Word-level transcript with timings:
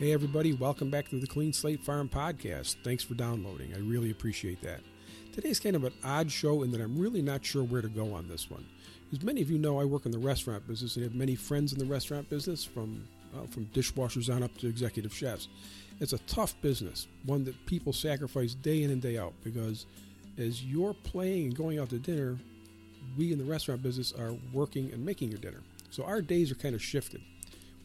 Hey, 0.00 0.12
everybody, 0.12 0.52
welcome 0.52 0.90
back 0.90 1.08
to 1.10 1.20
the 1.20 1.26
Clean 1.28 1.52
Slate 1.52 1.80
Farm 1.80 2.08
Podcast. 2.08 2.74
Thanks 2.82 3.04
for 3.04 3.14
downloading. 3.14 3.72
I 3.74 3.78
really 3.78 4.10
appreciate 4.10 4.60
that. 4.62 4.80
Today's 5.32 5.60
kind 5.60 5.76
of 5.76 5.84
an 5.84 5.92
odd 6.02 6.32
show 6.32 6.64
in 6.64 6.72
that 6.72 6.80
I'm 6.80 6.98
really 6.98 7.22
not 7.22 7.44
sure 7.44 7.62
where 7.62 7.80
to 7.80 7.88
go 7.88 8.12
on 8.12 8.26
this 8.26 8.50
one. 8.50 8.66
As 9.12 9.22
many 9.22 9.40
of 9.40 9.52
you 9.52 9.56
know, 9.56 9.80
I 9.80 9.84
work 9.84 10.04
in 10.04 10.10
the 10.10 10.18
restaurant 10.18 10.66
business 10.66 10.96
and 10.96 11.04
have 11.04 11.14
many 11.14 11.36
friends 11.36 11.72
in 11.72 11.78
the 11.78 11.84
restaurant 11.84 12.28
business, 12.28 12.64
from, 12.64 13.06
from 13.50 13.66
dishwashers 13.66 14.34
on 14.34 14.42
up 14.42 14.58
to 14.58 14.66
executive 14.66 15.14
chefs. 15.14 15.46
It's 16.00 16.12
a 16.12 16.18
tough 16.26 16.60
business, 16.60 17.06
one 17.24 17.44
that 17.44 17.54
people 17.64 17.92
sacrifice 17.92 18.54
day 18.54 18.82
in 18.82 18.90
and 18.90 19.00
day 19.00 19.16
out 19.16 19.34
because 19.44 19.86
as 20.38 20.64
you're 20.64 20.94
playing 20.94 21.46
and 21.46 21.56
going 21.56 21.78
out 21.78 21.90
to 21.90 22.00
dinner, 22.00 22.36
we 23.16 23.32
in 23.32 23.38
the 23.38 23.44
restaurant 23.44 23.84
business 23.84 24.12
are 24.18 24.34
working 24.52 24.90
and 24.92 25.06
making 25.06 25.30
your 25.30 25.38
dinner. 25.38 25.60
So 25.90 26.02
our 26.02 26.20
days 26.20 26.50
are 26.50 26.56
kind 26.56 26.74
of 26.74 26.82
shifted. 26.82 27.20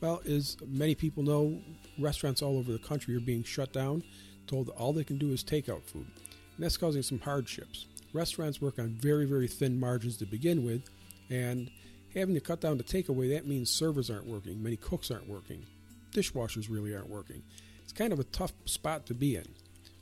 Well, 0.02 0.22
as 0.26 0.56
many 0.66 0.96
people 0.96 1.24
know, 1.24 1.62
restaurants 1.98 2.42
all 2.42 2.58
over 2.58 2.72
the 2.72 2.80
country 2.80 3.16
are 3.16 3.22
being 3.22 3.44
shut 3.44 3.74
down, 3.74 4.04
told 4.48 4.68
that 4.68 4.74
all 4.74 4.94
they 4.94 5.04
can 5.04 5.18
do 5.18 5.32
is 5.32 5.44
takeout 5.44 5.84
food. 5.84 6.08
And 6.56 6.66
that's 6.66 6.78
causing 6.78 7.02
some 7.02 7.20
hardships. 7.20 7.86
Restaurants 8.14 8.62
work 8.62 8.80
on 8.80 8.90
very, 8.90 9.26
very 9.26 9.48
thin 9.48 9.80
margins 9.80 10.18
to 10.18 10.26
begin 10.26 10.64
with, 10.64 10.90
and 11.30 11.70
having 12.16 12.34
to 12.34 12.42
cut 12.42 12.62
down 12.62 12.78
to 12.78 12.84
takeaway, 12.84 13.30
that 13.36 13.46
means 13.46 13.70
servers 13.70 14.10
aren't 14.10 14.26
working, 14.26 14.64
many 14.64 14.78
cooks 14.78 15.12
aren't 15.12 15.30
working, 15.30 15.66
dishwashers 16.12 16.70
really 16.70 16.96
aren't 16.96 17.10
working. 17.10 17.44
It's 17.84 17.94
kind 17.94 18.14
of 18.14 18.20
a 18.20 18.26
tough 18.26 18.54
spot 18.66 19.06
to 19.08 19.14
be 19.14 19.36
in. 19.36 19.46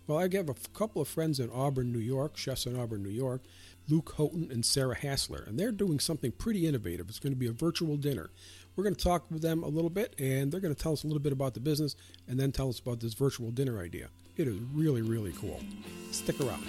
Well, 0.06 0.20
I 0.20 0.30
have 0.34 0.50
a 0.50 0.56
couple 0.74 1.02
of 1.02 1.10
friends 1.10 1.40
in 1.40 1.50
Auburn, 1.50 1.92
New 1.92 2.00
York, 2.00 2.38
chefs 2.38 2.66
in 2.66 2.80
Auburn, 2.80 3.04
New 3.04 3.10
York, 3.10 3.42
Luke 3.90 4.14
Houghton 4.18 4.50
and 4.52 4.66
Sarah 4.66 4.96
Hassler, 4.96 5.44
and 5.46 5.60
they're 5.60 5.72
doing 5.72 6.00
something 6.00 6.32
pretty 6.32 6.66
innovative. 6.66 7.10
It's 7.10 7.20
going 7.20 7.34
to 7.34 7.40
be 7.40 7.48
a 7.48 7.52
virtual 7.52 7.98
dinner. 7.98 8.30
We're 8.78 8.84
going 8.84 8.96
to 8.96 9.04
talk 9.04 9.32
with 9.32 9.42
them 9.42 9.64
a 9.64 9.68
little 9.68 9.90
bit, 9.90 10.14
and 10.20 10.52
they're 10.52 10.60
going 10.60 10.74
to 10.74 10.80
tell 10.80 10.94
us 10.94 11.04
a 11.04 11.08
little 11.08 11.20
bit 11.20 11.34
about 11.34 11.56
the 11.56 11.60
business 11.60 11.96
and 12.28 12.40
then 12.40 12.52
tell 12.52 12.70
us 12.70 12.78
about 12.78 13.00
this 13.00 13.16
virtual 13.16 13.50
dinner 13.50 13.82
idea. 13.82 14.10
It 14.36 14.48
is 14.48 14.60
really, 14.72 15.02
really 15.02 15.32
cool. 15.32 15.60
Stick 16.12 16.40
around. 16.40 16.64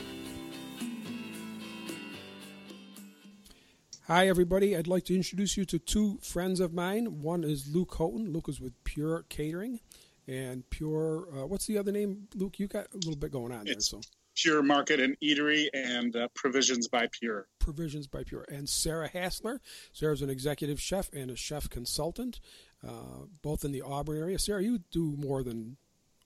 Hi, 4.07 4.27
everybody. 4.27 4.75
I'd 4.75 4.87
like 4.87 5.05
to 5.05 5.15
introduce 5.15 5.59
you 5.59 5.67
to 5.67 5.79
two 5.79 6.17
friends 6.23 6.61
of 6.61 6.73
mine. 6.73 7.21
One 7.21 7.45
is 7.45 7.69
Luke 7.69 7.95
Houghton. 7.97 8.33
Luke 8.33 8.49
is 8.49 8.59
with 8.59 8.73
Pure 8.85 9.27
Catering 9.29 9.81
and 10.27 10.69
Pure. 10.71 11.29
Uh, 11.31 11.47
what's 11.47 11.67
the 11.67 11.77
other 11.77 11.93
name, 11.93 12.27
Luke? 12.35 12.59
You 12.59 12.69
got 12.69 12.87
a 12.95 12.97
little 12.97 13.17
bit 13.17 13.33
going 13.33 13.53
on 13.53 13.69
it's 13.69 13.91
there. 13.91 14.01
So 14.01 14.09
Pure 14.41 14.63
Market 14.63 15.01
and 15.01 15.17
Eatery 15.21 15.67
and 15.75 16.15
uh, 16.15 16.29
Provisions 16.35 16.87
by 16.89 17.09
Pure. 17.11 17.49
Provisions 17.59 18.07
by 18.07 18.23
Pure. 18.23 18.47
And 18.49 18.69
Sarah 18.69 19.09
Hassler. 19.09 19.61
Sarah's 19.93 20.23
an 20.23 20.31
executive 20.31 20.81
chef 20.81 21.11
and 21.13 21.31
a 21.31 21.37
chef 21.37 21.69
consultant, 21.69 22.41
uh, 22.87 23.27
both 23.43 23.65
in 23.65 23.73
the 23.73 23.83
Auburn 23.83 24.19
area. 24.19 24.39
Sarah, 24.39 24.63
you 24.63 24.81
do 24.91 25.17
more 25.19 25.43
than 25.43 25.77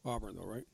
Auburn, 0.04 0.36
though, 0.36 0.46
right? 0.46 0.64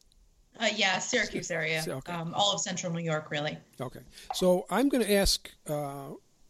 Uh, 0.59 0.69
yeah, 0.75 0.98
Syracuse 0.98 1.50
area. 1.50 1.84
Okay. 1.86 2.12
Um, 2.12 2.34
all 2.34 2.53
of 2.53 2.61
central 2.61 2.92
New 2.92 3.03
York, 3.03 3.31
really. 3.31 3.56
Okay. 3.81 4.00
So 4.34 4.66
I'm 4.70 4.89
going 4.89 5.05
to 5.05 5.12
ask 5.12 5.48
uh, 5.69 6.09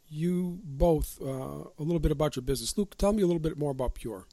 you 0.08 0.58
both 0.64 1.18
uh, 1.20 1.26
a 1.26 1.82
little 1.82 1.98
bit 1.98 2.12
about 2.12 2.34
your 2.34 2.42
business. 2.42 2.78
Luke, 2.78 2.96
tell 2.96 3.12
me 3.12 3.22
a 3.22 3.26
little 3.26 3.40
bit 3.40 3.58
more 3.58 3.72
about 3.72 3.94
Pure. 3.94 4.26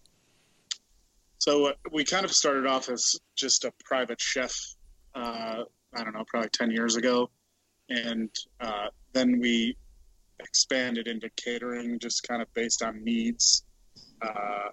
So 1.40 1.68
uh, 1.68 1.74
we 1.92 2.06
kind 2.06 2.24
of 2.24 2.32
started 2.32 2.66
off 2.66 2.88
as 2.88 3.20
just 3.36 3.66
a 3.66 3.74
private 3.84 4.22
chef. 4.22 4.58
Uh, 5.14 5.64
I 5.96 6.04
don't 6.04 6.14
know, 6.14 6.26
probably 6.28 6.50
ten 6.50 6.72
years 6.72 6.96
ago, 6.96 7.30
and 7.90 8.30
uh, 8.60 8.88
then 9.14 9.40
we 9.40 9.78
expanded 10.40 11.08
into 11.08 11.30
catering, 11.36 12.00
just 12.00 12.28
kind 12.28 12.42
of 12.42 12.54
based 12.54 12.84
on 12.84 13.04
needs. 13.04 13.64
Uh, 14.22 14.70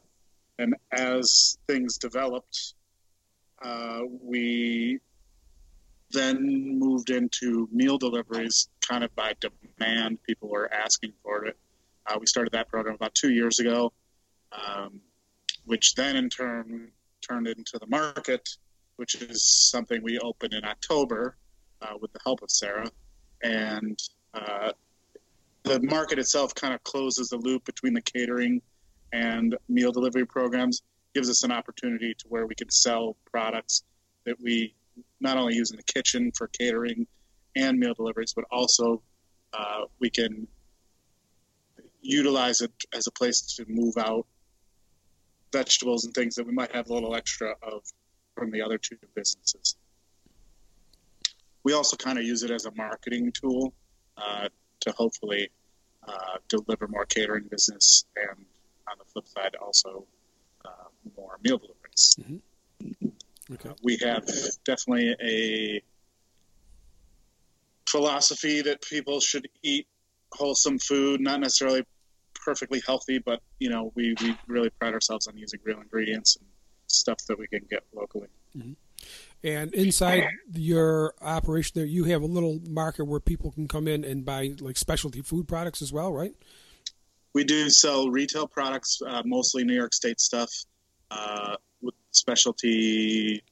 and 0.58 0.74
as 0.92 1.56
things 1.66 1.98
developed, 1.98 2.74
uh, 3.64 4.00
we 4.20 4.98
then 6.10 6.78
moved 6.78 7.10
into 7.10 7.68
meal 7.72 7.96
deliveries, 7.96 8.68
kind 8.86 9.02
of 9.04 9.14
by 9.14 9.34
demand. 9.40 10.18
People 10.24 10.48
were 10.48 10.72
asking 10.72 11.12
for 11.22 11.46
it. 11.46 11.56
Uh, 12.06 12.16
we 12.20 12.26
started 12.26 12.52
that 12.52 12.68
program 12.68 12.94
about 12.94 13.14
two 13.14 13.32
years 13.32 13.60
ago. 13.60 13.92
Um, 14.52 15.00
which 15.64 15.94
then 15.94 16.16
in 16.16 16.28
turn 16.28 16.90
turned 17.26 17.46
into 17.46 17.78
the 17.78 17.86
market, 17.86 18.48
which 18.96 19.14
is 19.14 19.42
something 19.42 20.02
we 20.02 20.18
opened 20.18 20.54
in 20.54 20.64
October 20.64 21.36
uh, 21.80 21.94
with 22.00 22.12
the 22.12 22.20
help 22.24 22.42
of 22.42 22.50
Sarah. 22.50 22.90
And 23.42 23.98
uh, 24.34 24.72
the 25.64 25.80
market 25.80 26.18
itself 26.18 26.54
kind 26.54 26.74
of 26.74 26.82
closes 26.84 27.28
the 27.28 27.36
loop 27.36 27.64
between 27.64 27.94
the 27.94 28.02
catering 28.02 28.62
and 29.12 29.56
meal 29.68 29.92
delivery 29.92 30.26
programs, 30.26 30.82
gives 31.14 31.28
us 31.28 31.42
an 31.42 31.52
opportunity 31.52 32.14
to 32.14 32.24
where 32.28 32.46
we 32.46 32.54
can 32.54 32.70
sell 32.70 33.16
products 33.30 33.82
that 34.24 34.36
we 34.40 34.74
not 35.20 35.36
only 35.36 35.54
use 35.54 35.70
in 35.70 35.76
the 35.76 35.82
kitchen 35.82 36.32
for 36.36 36.48
catering 36.48 37.06
and 37.56 37.78
meal 37.78 37.94
deliveries, 37.94 38.32
but 38.34 38.44
also 38.50 39.02
uh, 39.52 39.84
we 39.98 40.08
can 40.08 40.46
utilize 42.00 42.60
it 42.60 42.72
as 42.94 43.06
a 43.06 43.10
place 43.12 43.42
to 43.42 43.64
move 43.68 43.96
out 43.96 44.26
vegetables 45.52 46.04
and 46.04 46.14
things 46.14 46.34
that 46.34 46.46
we 46.46 46.52
might 46.52 46.72
have 46.72 46.88
a 46.88 46.92
little 46.92 47.14
extra 47.14 47.54
of 47.62 47.82
from 48.34 48.50
the 48.50 48.62
other 48.62 48.78
two 48.78 48.96
businesses. 49.14 49.76
We 51.64 51.74
also 51.74 51.96
kind 51.96 52.18
of 52.18 52.24
use 52.24 52.42
it 52.42 52.50
as 52.50 52.66
a 52.66 52.72
marketing 52.74 53.32
tool 53.32 53.72
uh, 54.16 54.48
to 54.80 54.92
hopefully 54.92 55.50
uh, 56.06 56.38
deliver 56.48 56.88
more 56.88 57.06
catering 57.06 57.44
business 57.44 58.04
and 58.16 58.44
on 58.90 58.98
the 58.98 59.04
flip 59.12 59.28
side 59.28 59.54
also 59.60 60.04
uh, 60.64 60.88
more 61.16 61.38
meal 61.42 61.58
deliveries. 61.58 62.16
Mm-hmm. 62.20 63.08
Okay. 63.54 63.70
we 63.82 63.98
have 64.02 64.26
definitely 64.64 65.14
a 65.20 65.82
philosophy 67.88 68.62
that 68.62 68.80
people 68.82 69.20
should 69.20 69.48
eat 69.62 69.86
wholesome 70.32 70.78
food, 70.78 71.20
not 71.20 71.40
necessarily 71.40 71.84
perfectly 72.34 72.82
healthy, 72.86 73.18
but 73.18 73.40
you 73.58 73.70
know, 73.70 73.92
we, 73.94 74.14
we 74.20 74.36
really 74.46 74.70
pride 74.70 74.94
ourselves 74.94 75.26
on 75.26 75.36
using 75.36 75.60
real 75.64 75.80
ingredients 75.80 76.36
and 76.36 76.46
stuff 76.92 77.18
that 77.28 77.38
we 77.38 77.46
can 77.46 77.66
get 77.70 77.84
locally. 77.94 78.28
Mm-hmm. 78.56 78.72
And 79.44 79.74
inside 79.74 80.28
your 80.52 81.14
operation 81.20 81.72
there, 81.74 81.86
you 81.86 82.04
have 82.04 82.22
a 82.22 82.26
little 82.26 82.60
market 82.68 83.04
where 83.04 83.18
people 83.18 83.50
can 83.50 83.66
come 83.66 83.88
in 83.88 84.04
and 84.04 84.24
buy 84.24 84.52
like 84.60 84.76
specialty 84.76 85.20
food 85.20 85.48
products 85.48 85.82
as 85.82 85.92
well, 85.92 86.12
right? 86.12 86.32
We 87.34 87.44
do 87.44 87.68
sell 87.70 88.08
retail 88.08 88.46
products, 88.46 89.00
uh, 89.04 89.22
mostly 89.24 89.64
New 89.64 89.74
York 89.74 89.94
State 89.94 90.20
stuff, 90.20 90.50
uh, 91.10 91.56
with 91.80 91.94
specialty 92.12 93.42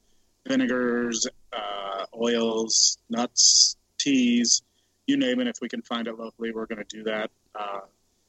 vinegars, 0.47 1.27
uh, 1.51 2.05
oils, 2.15 2.97
nuts, 3.09 3.75
teas, 3.99 4.61
you 5.07 5.17
name 5.17 5.41
it. 5.41 5.47
If 5.47 5.55
we 5.61 5.67
can 5.67 5.81
find 5.81 6.07
it 6.07 6.17
locally, 6.17 6.51
we're 6.51 6.67
going 6.67 6.83
to 6.83 6.97
do 6.97 7.03
that. 7.03 7.31
Uh, 7.53 7.81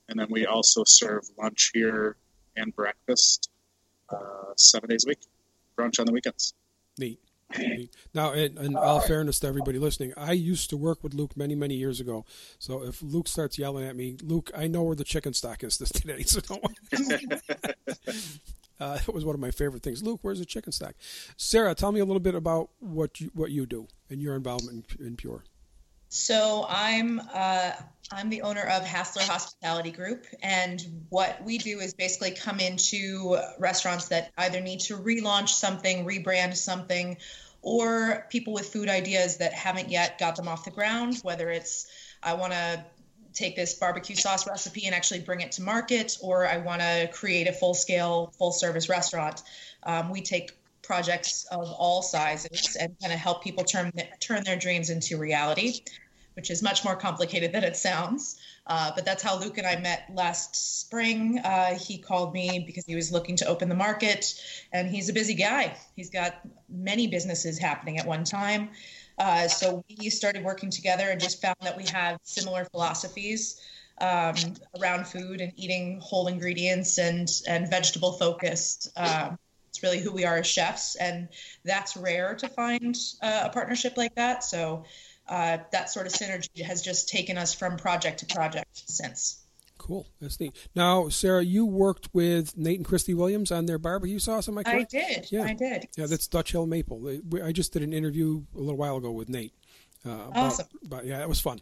and 0.08 0.18
then 0.18 0.26
we 0.30 0.46
also 0.46 0.82
serve 0.84 1.22
lunch 1.38 1.70
here 1.72 2.16
and 2.56 2.74
breakfast 2.74 3.51
uh, 4.12 4.52
seven 4.56 4.90
days 4.90 5.04
a 5.04 5.08
week, 5.08 5.20
brunch 5.78 5.98
on 5.98 6.06
the 6.06 6.12
weekends. 6.12 6.54
Neat. 6.98 7.20
Now, 8.14 8.32
in, 8.32 8.58
in 8.58 8.76
all 8.76 9.00
fairness 9.00 9.40
to 9.40 9.46
everybody 9.46 9.78
listening, 9.78 10.12
I 10.16 10.32
used 10.32 10.70
to 10.70 10.76
work 10.76 11.02
with 11.02 11.14
Luke 11.14 11.36
many, 11.36 11.54
many 11.54 11.74
years 11.74 12.00
ago. 12.00 12.24
So 12.58 12.82
if 12.82 13.02
Luke 13.02 13.28
starts 13.28 13.58
yelling 13.58 13.84
at 13.86 13.96
me, 13.96 14.16
Luke, 14.22 14.50
I 14.56 14.66
know 14.66 14.82
where 14.82 14.96
the 14.96 15.04
chicken 15.04 15.32
stock 15.32 15.62
is 15.64 15.78
this 15.78 15.90
today. 15.92 16.22
So 16.22 16.40
don't. 16.40 16.64
uh, 18.80 18.98
that 18.98 19.14
was 19.14 19.24
one 19.24 19.34
of 19.34 19.40
my 19.40 19.50
favorite 19.50 19.82
things. 19.82 20.02
Luke, 20.02 20.20
where's 20.22 20.38
the 20.38 20.46
chicken 20.46 20.72
stock? 20.72 20.94
Sarah, 21.36 21.74
tell 21.74 21.92
me 21.92 22.00
a 22.00 22.04
little 22.04 22.20
bit 22.20 22.34
about 22.34 22.70
what 22.80 23.20
you 23.20 23.30
what 23.34 23.50
you 23.50 23.66
do 23.66 23.88
and 24.10 24.20
your 24.20 24.34
involvement 24.34 24.86
in, 24.98 25.06
in 25.06 25.16
Pure. 25.16 25.44
So 26.14 26.66
I'm 26.68 27.22
uh, 27.32 27.70
I'm 28.12 28.28
the 28.28 28.42
owner 28.42 28.60
of 28.60 28.84
Hassler 28.84 29.22
Hospitality 29.22 29.90
Group, 29.90 30.26
and 30.42 31.06
what 31.08 31.42
we 31.42 31.56
do 31.56 31.80
is 31.80 31.94
basically 31.94 32.32
come 32.32 32.60
into 32.60 33.38
restaurants 33.58 34.08
that 34.08 34.30
either 34.36 34.60
need 34.60 34.80
to 34.80 34.98
relaunch 34.98 35.48
something, 35.48 36.04
rebrand 36.04 36.54
something, 36.54 37.16
or 37.62 38.26
people 38.28 38.52
with 38.52 38.70
food 38.70 38.90
ideas 38.90 39.38
that 39.38 39.54
haven't 39.54 39.88
yet 39.88 40.18
got 40.18 40.36
them 40.36 40.48
off 40.48 40.66
the 40.66 40.70
ground. 40.70 41.18
Whether 41.22 41.48
it's 41.48 41.86
I 42.22 42.34
want 42.34 42.52
to 42.52 42.84
take 43.32 43.56
this 43.56 43.72
barbecue 43.72 44.14
sauce 44.14 44.46
recipe 44.46 44.84
and 44.84 44.94
actually 44.94 45.20
bring 45.20 45.40
it 45.40 45.52
to 45.52 45.62
market, 45.62 46.18
or 46.20 46.46
I 46.46 46.58
want 46.58 46.82
to 46.82 47.08
create 47.10 47.48
a 47.48 47.52
full 47.54 47.72
scale, 47.72 48.34
full 48.36 48.52
service 48.52 48.90
restaurant. 48.90 49.42
Um, 49.82 50.10
we 50.10 50.20
take 50.20 50.52
projects 50.82 51.46
of 51.50 51.70
all 51.70 52.02
sizes 52.02 52.76
and 52.76 52.94
kind 53.00 53.14
of 53.14 53.18
help 53.18 53.42
people 53.42 53.64
turn 53.64 53.92
turn 54.20 54.44
their 54.44 54.56
dreams 54.56 54.90
into 54.90 55.16
reality 55.16 55.80
which 56.34 56.50
is 56.50 56.62
much 56.62 56.84
more 56.84 56.96
complicated 56.96 57.52
than 57.52 57.64
it 57.64 57.76
sounds. 57.76 58.38
Uh, 58.66 58.92
but 58.94 59.04
that's 59.04 59.22
how 59.22 59.38
Luke 59.38 59.58
and 59.58 59.66
I 59.66 59.76
met 59.76 60.08
last 60.14 60.80
spring. 60.80 61.38
Uh, 61.38 61.74
he 61.74 61.98
called 61.98 62.32
me 62.32 62.62
because 62.66 62.84
he 62.84 62.94
was 62.94 63.10
looking 63.10 63.36
to 63.36 63.46
open 63.46 63.68
the 63.68 63.74
market, 63.74 64.34
and 64.72 64.88
he's 64.88 65.08
a 65.08 65.12
busy 65.12 65.34
guy. 65.34 65.76
He's 65.96 66.10
got 66.10 66.40
many 66.68 67.06
businesses 67.06 67.58
happening 67.58 67.98
at 67.98 68.06
one 68.06 68.24
time. 68.24 68.70
Uh, 69.18 69.48
so 69.48 69.84
we 69.88 70.10
started 70.10 70.44
working 70.44 70.70
together 70.70 71.08
and 71.10 71.20
just 71.20 71.42
found 71.42 71.56
that 71.60 71.76
we 71.76 71.84
have 71.86 72.18
similar 72.22 72.64
philosophies 72.66 73.60
um, 74.00 74.34
around 74.80 75.06
food 75.06 75.40
and 75.40 75.52
eating 75.56 76.00
whole 76.02 76.26
ingredients 76.26 76.98
and 76.98 77.28
and 77.46 77.68
vegetable 77.68 78.12
focused. 78.12 78.90
Um, 78.96 79.38
it's 79.68 79.82
really 79.82 80.00
who 80.00 80.12
we 80.12 80.24
are 80.24 80.38
as 80.38 80.46
chefs, 80.46 80.96
and 80.96 81.28
that's 81.64 81.96
rare 81.96 82.34
to 82.34 82.48
find 82.48 82.96
uh, 83.22 83.42
a 83.44 83.48
partnership 83.48 83.96
like 83.96 84.14
that. 84.16 84.44
So 84.44 84.84
uh, 85.28 85.58
that 85.72 85.90
sort 85.90 86.06
of 86.06 86.12
synergy 86.12 86.62
has 86.62 86.82
just 86.82 87.08
taken 87.08 87.38
us 87.38 87.54
from 87.54 87.76
project 87.76 88.20
to 88.20 88.26
project 88.26 88.82
since. 88.88 89.38
Cool, 89.78 90.06
that's 90.20 90.38
neat. 90.38 90.54
Now, 90.76 91.08
Sarah, 91.08 91.42
you 91.42 91.66
worked 91.66 92.08
with 92.12 92.56
Nate 92.56 92.78
and 92.78 92.86
Christy 92.86 93.14
Williams 93.14 93.50
on 93.50 93.66
their 93.66 93.78
barbecue 93.78 94.20
sauce. 94.20 94.48
Am 94.48 94.56
I 94.56 94.62
correct? 94.62 94.94
I 94.94 94.98
did. 94.98 95.32
Yeah, 95.32 95.42
I 95.42 95.54
did. 95.54 95.88
Yeah, 95.96 96.06
that's 96.06 96.28
Dutch 96.28 96.52
Hill 96.52 96.66
Maple. 96.66 97.18
I 97.42 97.50
just 97.50 97.72
did 97.72 97.82
an 97.82 97.92
interview 97.92 98.42
a 98.54 98.60
little 98.60 98.76
while 98.76 98.96
ago 98.96 99.10
with 99.10 99.28
Nate. 99.28 99.52
Uh, 100.06 100.28
awesome. 100.34 100.66
But 100.88 101.04
yeah, 101.04 101.20
it 101.20 101.28
was 101.28 101.40
fun. 101.40 101.60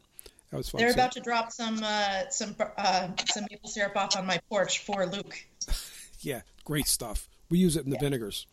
That 0.51 0.57
was 0.59 0.69
fun. 0.69 0.81
They're 0.81 0.91
so. 0.91 0.95
about 0.95 1.13
to 1.13 1.21
drop 1.21 1.53
some 1.53 1.81
uh, 1.83 2.29
some 2.31 2.57
uh, 2.77 3.09
some 3.27 3.47
maple 3.51 3.71
syrup 3.71 3.97
off 3.97 4.17
on 4.17 4.27
my 4.27 4.39
porch 4.49 4.81
for 4.81 5.07
Luke. 5.07 5.43
yeah, 6.21 6.43
great 6.65 6.89
stuff. 6.89 7.29
We 7.49 7.59
use 7.59 7.77
it 7.77 7.85
in 7.85 7.91
the 7.91 7.97
yeah. 7.97 8.03
vinegars. 8.03 8.47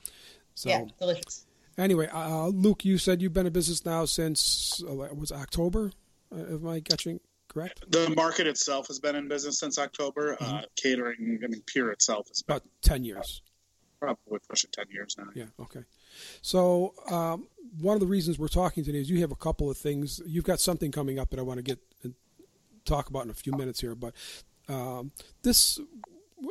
So, 0.56 0.70
yeah, 0.70 0.86
delicious. 1.00 1.46
Anyway, 1.78 2.08
uh, 2.12 2.48
Luke, 2.48 2.84
you 2.84 2.98
said 2.98 3.22
you've 3.22 3.34
been 3.34 3.46
in 3.46 3.54
business 3.54 3.86
now 3.86 4.06
since 4.06 4.82
uh, 4.88 4.94
was 4.94 5.32
October. 5.32 5.92
Uh, 6.32 6.56
am 6.56 6.68
I 6.68 6.80
catching 6.80 7.20
correct? 7.48 7.92
The 7.92 8.10
market 8.10 8.48
itself 8.48 8.88
has 8.88 9.00
been 9.00 9.16
in 9.16 9.28
business 9.28 9.60
since 9.60 9.78
October. 9.78 10.34
Uh, 10.34 10.46
mm-hmm. 10.46 10.56
Uh, 10.56 10.62
catering, 10.76 11.40
I 11.44 11.48
mean, 11.48 11.62
Pure 11.66 11.92
itself 11.92 12.30
has 12.30 12.42
about 12.42 12.64
ten 12.82 13.04
years. 13.04 13.42
Probably 14.00 14.40
pushing 14.50 14.70
ten 14.72 14.86
years 14.92 15.16
now. 15.18 15.28
Yeah. 15.36 15.46
Okay. 15.60 15.82
So 16.42 16.94
um, 17.10 17.48
one 17.80 17.96
of 17.96 18.00
the 18.00 18.08
reasons 18.08 18.40
we're 18.40 18.48
talking 18.48 18.84
today 18.84 19.00
is 19.00 19.10
you 19.10 19.22
have 19.22 19.32
a 19.32 19.36
couple 19.36 19.70
of 19.70 19.78
things. 19.78 20.20
You've 20.26 20.46
got 20.46 20.60
something 20.60 20.92
coming 20.92 21.20
up 21.20 21.30
that 21.30 21.40
I 21.40 21.44
want 21.44 21.60
to 21.60 21.64
get 21.64 21.80
and 22.04 22.16
talk 22.86 23.10
about 23.10 23.26
in 23.26 23.30
a 23.30 23.36
few 23.36 23.54
minutes 23.54 23.82
here. 23.82 23.94
But 23.94 24.14
um, 24.68 25.12
this, 25.44 25.80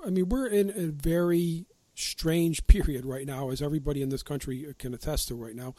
I 0.05 0.11
mean, 0.11 0.29
we're 0.29 0.47
in 0.47 0.71
a 0.71 0.87
very 0.87 1.67
strange 1.97 2.67
period 2.67 3.05
right 3.05 3.27
now, 3.27 3.51
as 3.51 3.61
everybody 3.61 4.03
in 4.03 4.11
this 4.11 4.23
country 4.23 4.73
can 4.79 4.95
attest 4.95 5.29
to 5.29 5.35
right 5.35 5.57
now, 5.57 5.75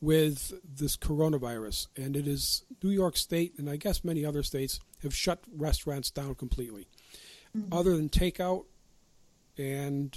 with 0.00 0.52
this 0.64 0.96
coronavirus. 0.96 1.88
And 1.96 2.16
it 2.16 2.26
is 2.26 2.64
New 2.82 2.90
York 2.90 3.16
State, 3.16 3.54
and 3.58 3.70
I 3.70 3.76
guess 3.76 4.02
many 4.02 4.24
other 4.24 4.42
states, 4.42 4.80
have 5.02 5.14
shut 5.14 5.40
restaurants 5.54 6.10
down 6.10 6.34
completely. 6.34 6.88
Mm-hmm. 7.56 7.72
Other 7.72 7.96
than 7.96 8.08
takeout 8.08 8.64
and 9.56 10.16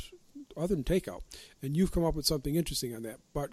other 0.58 0.76
than 0.76 0.84
takeout. 0.84 1.22
And 1.62 1.76
you've 1.76 1.92
come 1.92 2.04
up 2.04 2.16
with 2.16 2.26
something 2.26 2.56
interesting 2.56 2.96
on 2.96 3.04
that. 3.04 3.20
But 3.34 3.52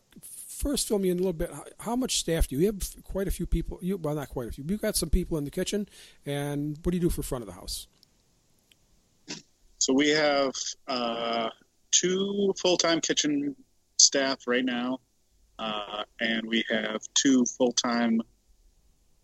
first, 0.48 0.88
fill 0.88 0.98
me 0.98 1.10
in 1.10 1.18
a 1.18 1.20
little 1.20 1.32
bit. 1.32 1.50
How 1.80 1.96
much 1.96 2.18
staff 2.18 2.48
do 2.48 2.56
you, 2.56 2.62
you 2.62 2.66
have? 2.66 3.04
Quite 3.04 3.28
a 3.28 3.30
few 3.30 3.46
people. 3.46 3.78
You 3.82 3.96
well, 3.96 4.14
not 4.14 4.28
quite 4.28 4.48
a 4.48 4.52
few. 4.52 4.64
You've 4.66 4.82
got 4.82 4.96
some 4.96 5.10
people 5.10 5.38
in 5.38 5.44
the 5.44 5.50
kitchen. 5.50 5.88
And 6.26 6.78
what 6.82 6.90
do 6.90 6.96
you 6.96 7.00
do 7.02 7.10
for 7.10 7.22
front 7.22 7.42
of 7.42 7.46
the 7.46 7.54
house? 7.54 7.86
So 9.78 9.92
we 9.92 10.08
have 10.10 10.54
uh, 10.88 11.50
two 11.90 12.54
full-time 12.60 13.00
kitchen 13.00 13.56
staff 13.98 14.46
right 14.46 14.64
now, 14.64 15.00
uh, 15.58 16.04
and 16.20 16.46
we 16.46 16.64
have 16.70 17.00
two 17.14 17.44
full-time 17.44 18.20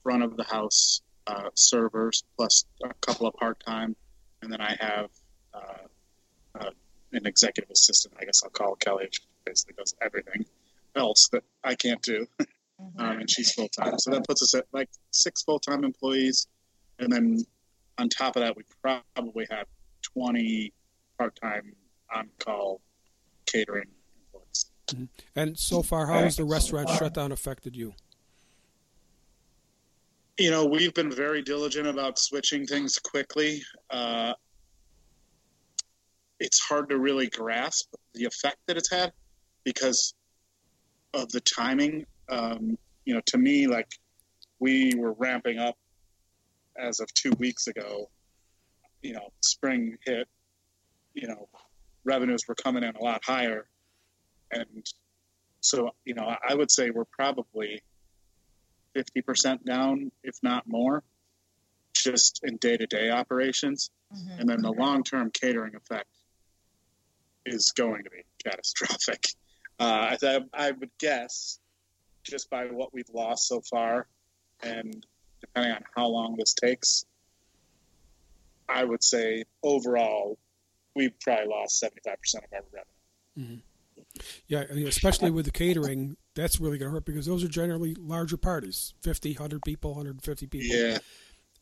front 0.02 0.22
of 0.22 0.36
the 0.36 0.44
house 0.44 1.00
uh, 1.26 1.48
servers 1.54 2.24
plus 2.36 2.64
a 2.82 2.92
couple 2.94 3.26
of 3.26 3.34
part-time, 3.34 3.96
and 4.42 4.52
then 4.52 4.60
I 4.60 4.76
have 4.78 5.10
uh, 5.54 6.58
uh, 6.60 6.70
an 7.12 7.26
executive 7.26 7.70
assistant. 7.70 8.14
I 8.20 8.24
guess 8.24 8.42
I'll 8.44 8.50
call 8.50 8.74
Kelly. 8.76 9.08
She 9.10 9.22
basically 9.44 9.74
does 9.78 9.94
everything 10.02 10.44
else 10.96 11.28
that 11.32 11.44
I 11.62 11.74
can't 11.74 12.02
do, 12.02 12.26
mm-hmm. 12.40 13.00
um, 13.00 13.20
and 13.20 13.30
she's 13.30 13.52
full-time. 13.52 13.98
So 13.98 14.10
that 14.10 14.26
puts 14.26 14.42
us 14.42 14.54
at 14.54 14.66
like 14.72 14.90
six 15.10 15.42
full-time 15.42 15.84
employees, 15.84 16.46
and 16.98 17.12
then 17.12 17.44
on 17.98 18.08
top 18.08 18.36
of 18.36 18.42
that, 18.42 18.56
we 18.56 18.64
probably 18.82 19.46
have 19.50 19.66
20 20.02 20.72
part-time 21.16 21.74
on-call 22.14 22.80
catering 23.46 23.88
employees. 24.32 24.66
Mm-hmm. 24.88 25.04
And 25.36 25.58
so 25.58 25.82
far, 25.82 26.06
how 26.06 26.20
has 26.20 26.36
the 26.36 26.44
restaurant 26.44 26.88
shutdown 26.90 27.32
affected 27.32 27.76
you? 27.76 27.94
You 30.38 30.50
know, 30.50 30.64
we've 30.64 30.92
been 30.94 31.12
very 31.12 31.42
diligent 31.42 31.86
about 31.86 32.18
switching 32.18 32.66
things 32.66 32.98
quickly. 32.98 33.62
Uh, 33.90 34.32
it's 36.40 36.60
hard 36.60 36.88
to 36.88 36.98
really 36.98 37.28
grasp 37.28 37.94
the 38.14 38.24
effect 38.24 38.56
that 38.66 38.76
it's 38.76 38.90
had 38.90 39.12
because 39.62 40.14
of 41.12 41.30
the 41.30 41.40
timing. 41.40 42.04
Um, 42.28 42.76
you 43.04 43.14
know, 43.14 43.20
to 43.26 43.38
me, 43.38 43.68
like 43.68 43.86
we 44.58 44.92
were 44.96 45.12
ramping 45.12 45.58
up 45.58 45.76
as 46.76 46.98
of 46.98 47.12
two 47.14 47.30
weeks 47.38 47.68
ago. 47.68 48.10
You 49.02 49.12
know, 49.12 49.28
spring 49.40 49.96
hit. 50.04 50.26
You 51.14 51.28
know, 51.28 51.48
revenues 52.04 52.46
were 52.46 52.54
coming 52.54 52.82
in 52.82 52.94
a 52.96 53.02
lot 53.02 53.22
higher. 53.24 53.66
And 54.50 54.86
so, 55.60 55.90
you 56.04 56.14
know, 56.14 56.30
I 56.46 56.54
would 56.54 56.70
say 56.70 56.90
we're 56.90 57.04
probably 57.04 57.82
50% 58.94 59.64
down, 59.64 60.12
if 60.22 60.36
not 60.42 60.66
more, 60.66 61.02
just 61.94 62.40
in 62.44 62.56
day 62.58 62.76
to 62.76 62.86
day 62.86 63.10
operations. 63.10 63.90
Mm-hmm. 64.14 64.40
And 64.40 64.48
then 64.48 64.62
the 64.62 64.72
long 64.72 65.02
term 65.02 65.30
catering 65.30 65.74
effect 65.74 66.08
is 67.46 67.72
going 67.72 68.04
to 68.04 68.10
be 68.10 68.22
catastrophic. 68.44 69.26
Uh, 69.80 70.16
I, 70.22 70.40
I 70.54 70.70
would 70.70 70.90
guess, 71.00 71.58
just 72.22 72.48
by 72.48 72.66
what 72.66 72.94
we've 72.94 73.10
lost 73.12 73.48
so 73.48 73.60
far, 73.60 74.06
and 74.62 75.04
depending 75.40 75.72
on 75.72 75.82
how 75.96 76.06
long 76.06 76.36
this 76.36 76.54
takes, 76.54 77.04
I 78.68 78.84
would 78.84 79.02
say 79.02 79.46
overall 79.64 80.38
we 80.94 81.10
probably 81.22 81.48
lost 81.48 81.82
75% 81.82 82.36
of 82.36 82.42
our 82.52 82.60
revenue. 82.72 82.84
Mm-hmm. 83.38 83.54
Yeah, 84.46 84.60
especially 84.86 85.30
with 85.30 85.44
the 85.44 85.50
catering, 85.50 86.16
that's 86.34 86.60
really 86.60 86.78
going 86.78 86.90
to 86.90 86.94
hurt 86.94 87.04
because 87.04 87.26
those 87.26 87.42
are 87.42 87.48
generally 87.48 87.94
larger 87.94 88.36
parties 88.36 88.94
50, 89.02 89.32
100 89.32 89.62
people, 89.62 89.90
150 89.90 90.46
people. 90.46 90.76
Yeah. 90.76 90.98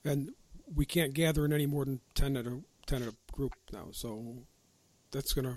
And 0.04 0.32
we 0.74 0.84
can't 0.84 1.14
gather 1.14 1.44
in 1.44 1.52
any 1.52 1.66
more 1.66 1.84
than 1.84 2.00
10 2.14 2.36
at 2.36 2.46
a, 2.46 2.60
10 2.86 3.02
at 3.02 3.08
a 3.08 3.14
group 3.32 3.54
now. 3.72 3.88
So 3.92 4.44
that's 5.12 5.32
going 5.32 5.46
to 5.46 5.56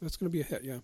that's 0.00 0.16
going 0.16 0.30
to 0.30 0.32
be 0.32 0.40
a 0.40 0.44
hit, 0.44 0.64
yeah. 0.64 0.78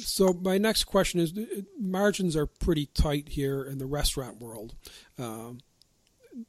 So 0.00 0.32
my 0.32 0.58
next 0.58 0.84
question 0.84 1.20
is: 1.20 1.32
margins 1.78 2.36
are 2.36 2.46
pretty 2.46 2.86
tight 2.86 3.30
here 3.30 3.64
in 3.64 3.78
the 3.78 3.86
restaurant 3.86 4.40
world, 4.40 4.74
um, 5.18 5.60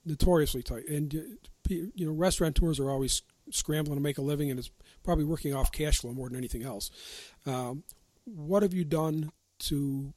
notoriously 0.06 0.64
tight, 0.64 0.88
and 0.90 1.14
you 1.14 1.92
know 1.96 2.12
restaurateurs 2.12 2.80
are 2.80 2.90
always 2.90 3.22
scrambling 3.52 3.98
to 3.98 4.02
make 4.02 4.18
a 4.18 4.22
living 4.22 4.50
and 4.50 4.60
is 4.60 4.72
probably 5.04 5.26
working 5.26 5.54
off 5.54 5.72
cash 5.72 6.00
flow 6.00 6.12
more 6.12 6.28
than 6.30 6.38
anything 6.38 6.64
else. 6.64 6.92
Um, 7.46 7.84
what 8.26 8.64
have 8.64 8.74
you 8.74 8.86
done 8.86 9.32
to 9.60 10.14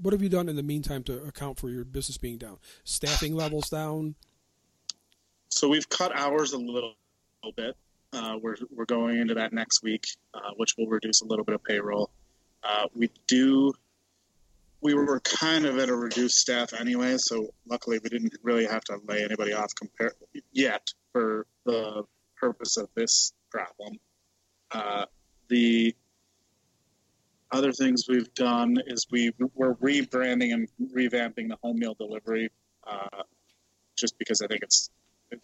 what 0.00 0.12
have 0.12 0.22
you 0.22 0.28
done 0.28 0.48
in 0.48 0.56
the 0.56 0.62
meantime 0.62 1.02
to 1.04 1.22
account 1.22 1.58
for 1.58 1.70
your 1.70 1.84
business 1.84 2.18
being 2.18 2.36
down? 2.36 2.58
Staffing 2.84 3.34
levels 3.34 3.70
down. 3.70 4.14
So 5.48 5.68
we've 5.68 5.88
cut 5.88 6.14
hours 6.14 6.52
a 6.52 6.58
little, 6.58 6.94
little 7.42 7.52
bit. 7.56 7.76
Uh, 8.12 8.38
we're 8.42 8.56
we're 8.70 8.84
going 8.84 9.18
into 9.18 9.34
that 9.34 9.52
next 9.52 9.82
week, 9.82 10.06
uh, 10.34 10.50
which 10.56 10.74
will 10.76 10.86
reduce 10.86 11.22
a 11.22 11.24
little 11.24 11.44
bit 11.44 11.54
of 11.54 11.64
payroll. 11.64 12.10
Uh, 12.62 12.86
we 12.94 13.10
do 13.26 13.72
we 14.82 14.94
were 14.94 15.20
kind 15.20 15.64
of 15.64 15.78
at 15.78 15.88
a 15.88 15.94
reduced 15.94 16.36
staff 16.36 16.74
anyway, 16.74 17.16
so 17.16 17.54
luckily 17.66 17.98
we 18.02 18.10
didn't 18.10 18.34
really 18.42 18.66
have 18.66 18.82
to 18.84 18.98
lay 19.06 19.24
anybody 19.24 19.52
off 19.52 19.74
compare 19.74 20.12
yet 20.52 20.92
for 21.12 21.46
the 21.64 22.04
purpose 22.36 22.76
of 22.76 22.88
this 22.94 23.32
problem. 23.50 23.98
Uh, 24.70 25.04
the 25.48 25.94
other 27.52 27.72
things 27.72 28.06
we've 28.08 28.32
done 28.34 28.78
is 28.86 29.06
we 29.10 29.30
we're 29.54 29.74
rebranding 29.74 30.52
and 30.54 30.68
revamping 30.94 31.48
the 31.48 31.56
home 31.62 31.78
meal 31.78 31.94
delivery, 31.94 32.50
uh, 32.86 33.22
just 33.96 34.18
because 34.18 34.40
I 34.40 34.46
think 34.46 34.62
it's 34.62 34.90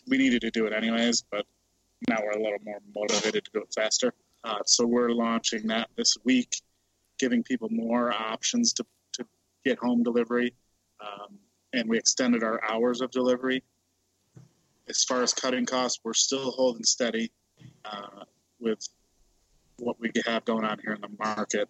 we 0.09 0.19
needed 0.19 0.41
to 0.41 0.51
do 0.51 0.67
it 0.67 0.73
anyways, 0.73 1.25
but 1.31 1.47
now 2.09 2.19
we're 2.23 2.39
a 2.39 2.43
little 2.43 2.59
more 2.65 2.79
motivated 2.95 3.45
to 3.45 3.51
do 3.53 3.61
it 3.61 3.73
faster. 3.75 4.13
Uh, 4.45 4.59
so 4.65 4.87
we're 4.87 5.11
launching 5.11 5.67
that 5.67 5.89
this 5.97 6.17
week, 6.25 6.63
giving 7.19 7.43
people 7.43 7.69
more 7.71 8.13
options 8.13 8.73
to 8.75 8.87
to 9.13 9.27
get 9.65 9.79
home 9.79 10.03
delivery, 10.03 10.55
um, 11.01 11.39
and 11.75 11.89
we 11.89 11.99
extended 11.99 12.43
our 12.43 12.63
hours 12.65 13.03
of 13.03 13.11
delivery. 13.11 13.63
As 14.89 15.05
far 15.05 15.23
as 15.23 15.35
cutting 15.35 15.67
costs, 15.67 16.01
we're 16.05 16.15
still 16.15 16.51
holding 16.51 16.85
steady 16.85 17.31
uh, 17.85 18.25
with 18.61 18.87
what 19.79 19.99
we 20.01 20.11
have 20.27 20.45
going 20.45 20.65
on 20.65 20.79
here 20.83 20.95
in 20.95 21.01
the 21.01 21.11
market. 21.19 21.69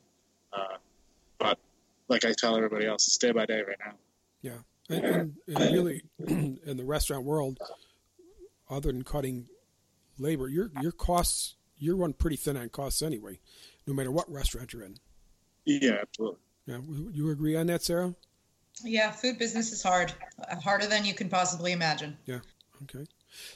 Uh, 0.53 0.77
but 1.39 1.59
like 2.09 2.25
I 2.25 2.33
tell 2.37 2.57
everybody 2.57 2.87
else, 2.87 3.07
it's 3.07 3.19
day 3.19 3.33
by 3.33 3.47
day 3.47 3.63
right 3.67 3.77
now. 3.85 3.95
Yeah, 4.41 4.59
and, 4.89 5.05
and, 5.05 5.37
and 5.49 5.75
really, 5.75 6.03
in 6.27 6.77
the 6.77 6.85
restaurant 6.85 7.25
world, 7.25 7.59
other 8.71 8.93
than 8.93 9.03
cutting 9.03 9.47
labor, 10.19 10.49
your 10.49 10.71
your 10.81 10.93
costs 10.93 11.57
you 11.79 11.97
run 11.97 12.13
pretty 12.13 12.37
thin 12.37 12.57
on 12.57 12.69
costs 12.69 13.03
anyway, 13.03 13.39
no 13.87 13.95
matter 13.95 14.11
what 14.11 14.31
restaurant 14.31 14.73
you're 14.73 14.83
in. 14.83 14.97
Yeah, 15.65 15.99
absolutely. 16.03 16.41
Yeah, 16.67 16.79
you 17.13 17.31
agree 17.31 17.57
on 17.57 17.67
that, 17.69 17.83
Sarah? 17.83 18.15
Yeah, 18.83 19.11
food 19.11 19.39
business 19.39 19.73
is 19.73 19.83
hard, 19.83 20.13
harder 20.63 20.87
than 20.87 21.05
you 21.05 21.15
can 21.15 21.29
possibly 21.29 21.73
imagine. 21.73 22.17
Yeah, 22.27 22.41
Okay. 22.85 23.07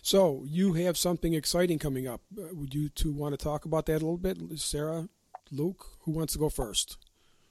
So 0.02 0.44
you 0.46 0.74
have 0.74 0.96
something 0.98 1.34
exciting 1.34 1.78
coming 1.78 2.06
up. 2.06 2.20
Uh, 2.36 2.48
would 2.52 2.74
you 2.74 2.88
two 2.88 3.12
want 3.12 3.38
to 3.38 3.42
talk 3.42 3.64
about 3.64 3.86
that 3.86 4.02
a 4.02 4.04
little 4.04 4.18
bit? 4.18 4.38
Sarah, 4.56 5.08
Luke, 5.50 5.86
who 6.00 6.12
wants 6.12 6.32
to 6.34 6.38
go 6.38 6.48
first? 6.48 6.98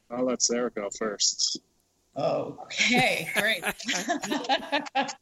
I'll 0.09 0.25
let 0.25 0.41
Sarah 0.41 0.71
go 0.71 0.89
first. 0.97 1.59
Oh, 2.15 2.57
okay, 2.63 3.29
great. 3.35 3.63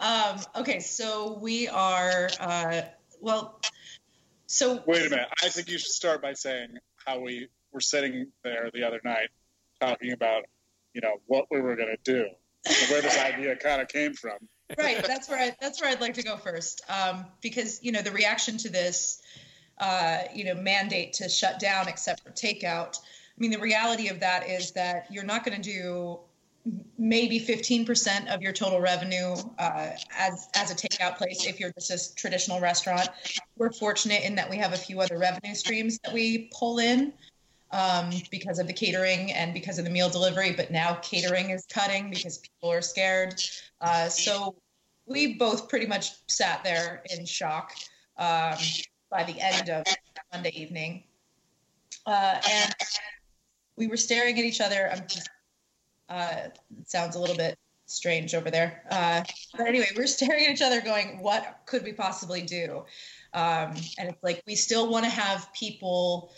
um, 0.00 0.40
okay, 0.56 0.80
so 0.80 1.38
we 1.40 1.68
are, 1.68 2.28
uh, 2.40 2.82
well, 3.20 3.60
so. 4.46 4.82
Wait 4.86 5.06
a 5.06 5.10
minute. 5.10 5.28
I 5.44 5.48
think 5.50 5.68
you 5.68 5.78
should 5.78 5.92
start 5.92 6.20
by 6.20 6.32
saying 6.32 6.78
how 7.04 7.20
we 7.20 7.48
were 7.72 7.80
sitting 7.80 8.26
there 8.42 8.70
the 8.74 8.82
other 8.82 9.00
night 9.04 9.28
talking 9.80 10.10
about, 10.12 10.42
you 10.94 11.00
know, 11.00 11.20
what 11.26 11.46
we 11.50 11.60
were 11.60 11.76
going 11.76 11.94
to 11.94 12.12
do, 12.12 12.26
where 12.90 13.02
this 13.02 13.18
idea 13.18 13.54
kind 13.54 13.80
of 13.80 13.86
came 13.86 14.14
from. 14.14 14.38
Right. 14.78 15.04
That's 15.06 15.28
where 15.28 15.38
I, 15.38 15.56
that's 15.60 15.80
where 15.80 15.90
I'd 15.90 16.00
like 16.00 16.14
to 16.14 16.22
go 16.22 16.36
first, 16.36 16.82
um, 16.88 17.24
because 17.40 17.82
you 17.82 17.92
know 17.92 18.02
the 18.02 18.10
reaction 18.10 18.56
to 18.58 18.68
this, 18.68 19.22
uh, 19.78 20.22
you 20.34 20.44
know, 20.44 20.54
mandate 20.54 21.12
to 21.14 21.28
shut 21.28 21.60
down 21.60 21.88
except 21.88 22.22
for 22.22 22.30
takeout 22.30 22.98
I 23.36 23.40
mean, 23.40 23.50
the 23.50 23.58
reality 23.58 24.08
of 24.08 24.20
that 24.20 24.48
is 24.48 24.72
that 24.72 25.06
you're 25.10 25.24
not 25.24 25.44
going 25.44 25.60
to 25.60 25.70
do 25.70 26.18
maybe 26.98 27.38
15% 27.38 28.34
of 28.34 28.42
your 28.42 28.52
total 28.52 28.80
revenue 28.80 29.36
uh, 29.58 29.90
as 30.18 30.48
as 30.54 30.70
a 30.72 30.74
takeout 30.74 31.16
place 31.16 31.46
if 31.46 31.60
you're 31.60 31.72
just 31.72 31.90
a 31.90 32.14
traditional 32.16 32.60
restaurant. 32.60 33.08
We're 33.56 33.72
fortunate 33.72 34.22
in 34.24 34.34
that 34.36 34.48
we 34.48 34.56
have 34.56 34.72
a 34.72 34.76
few 34.76 35.00
other 35.00 35.18
revenue 35.18 35.54
streams 35.54 35.98
that 36.02 36.12
we 36.12 36.50
pull 36.52 36.78
in 36.78 37.12
um, 37.76 38.10
because 38.30 38.58
of 38.58 38.66
the 38.66 38.72
catering 38.72 39.32
and 39.32 39.52
because 39.52 39.78
of 39.78 39.84
the 39.84 39.90
meal 39.90 40.08
delivery. 40.08 40.52
But 40.52 40.70
now 40.70 40.94
catering 41.02 41.50
is 41.50 41.66
cutting 41.66 42.10
because 42.10 42.38
people 42.38 42.72
are 42.72 42.82
scared. 42.82 43.34
Uh, 43.80 44.08
so 44.08 44.56
we 45.04 45.34
both 45.34 45.68
pretty 45.68 45.86
much 45.86 46.12
sat 46.26 46.64
there 46.64 47.02
in 47.16 47.26
shock 47.26 47.72
um, 48.16 48.56
by 49.10 49.24
the 49.24 49.38
end 49.38 49.68
of 49.68 49.84
Monday 50.32 50.52
evening. 50.54 51.04
Uh, 52.06 52.40
and 52.50 52.74
we 53.76 53.86
were 53.88 53.96
staring 53.96 54.38
at 54.38 54.44
each 54.44 54.60
other. 54.60 54.88
I'm 54.90 55.06
just, 55.06 55.28
uh, 56.08 56.48
sounds 56.86 57.16
a 57.16 57.18
little 57.18 57.36
bit 57.36 57.58
strange 57.84 58.34
over 58.34 58.50
there. 58.50 58.82
Uh, 58.90 59.22
but 59.56 59.66
anyway, 59.66 59.88
we're 59.96 60.06
staring 60.06 60.46
at 60.46 60.50
each 60.50 60.62
other 60.62 60.80
going, 60.80 61.20
what 61.20 61.60
could 61.66 61.84
we 61.84 61.92
possibly 61.92 62.42
do? 62.42 62.84
Um, 63.34 63.74
and 63.98 64.08
it's 64.08 64.22
like, 64.22 64.42
we 64.46 64.54
still 64.54 64.90
want 64.90 65.04
to 65.04 65.10
have 65.10 65.52
people, 65.52 66.32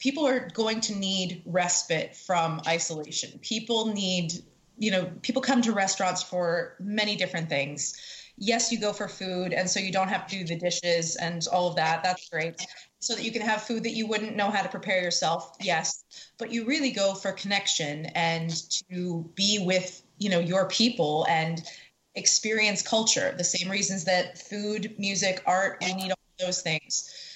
people 0.00 0.26
are 0.26 0.48
going 0.52 0.80
to 0.80 0.94
need 0.96 1.42
respite 1.46 2.16
from 2.16 2.60
isolation. 2.66 3.38
People 3.42 3.86
need, 3.86 4.32
you 4.78 4.90
know, 4.90 5.12
people 5.22 5.40
come 5.40 5.62
to 5.62 5.72
restaurants 5.72 6.22
for 6.22 6.74
many 6.80 7.14
different 7.14 7.48
things. 7.48 7.94
Yes, 8.36 8.72
you 8.72 8.80
go 8.80 8.92
for 8.92 9.06
food, 9.06 9.52
and 9.52 9.70
so 9.70 9.78
you 9.78 9.92
don't 9.92 10.08
have 10.08 10.26
to 10.26 10.38
do 10.38 10.44
the 10.44 10.58
dishes 10.58 11.16
and 11.16 11.46
all 11.52 11.68
of 11.68 11.76
that. 11.76 12.02
That's 12.02 12.28
great 12.28 12.66
so 13.00 13.14
that 13.14 13.24
you 13.24 13.32
can 13.32 13.42
have 13.42 13.62
food 13.62 13.82
that 13.84 13.92
you 13.92 14.06
wouldn't 14.06 14.36
know 14.36 14.50
how 14.50 14.62
to 14.62 14.68
prepare 14.68 15.02
yourself 15.02 15.56
yes 15.60 16.04
but 16.38 16.52
you 16.52 16.66
really 16.66 16.90
go 16.90 17.14
for 17.14 17.32
connection 17.32 18.06
and 18.14 18.50
to 18.88 19.28
be 19.34 19.58
with 19.64 20.02
you 20.18 20.30
know 20.30 20.38
your 20.38 20.68
people 20.68 21.26
and 21.28 21.62
experience 22.14 22.82
culture 22.82 23.34
the 23.36 23.44
same 23.44 23.70
reasons 23.70 24.04
that 24.04 24.38
food 24.38 24.94
music 24.98 25.42
art 25.46 25.82
we 25.84 25.92
need 25.94 26.10
all 26.10 26.16
those 26.38 26.62
things 26.62 27.29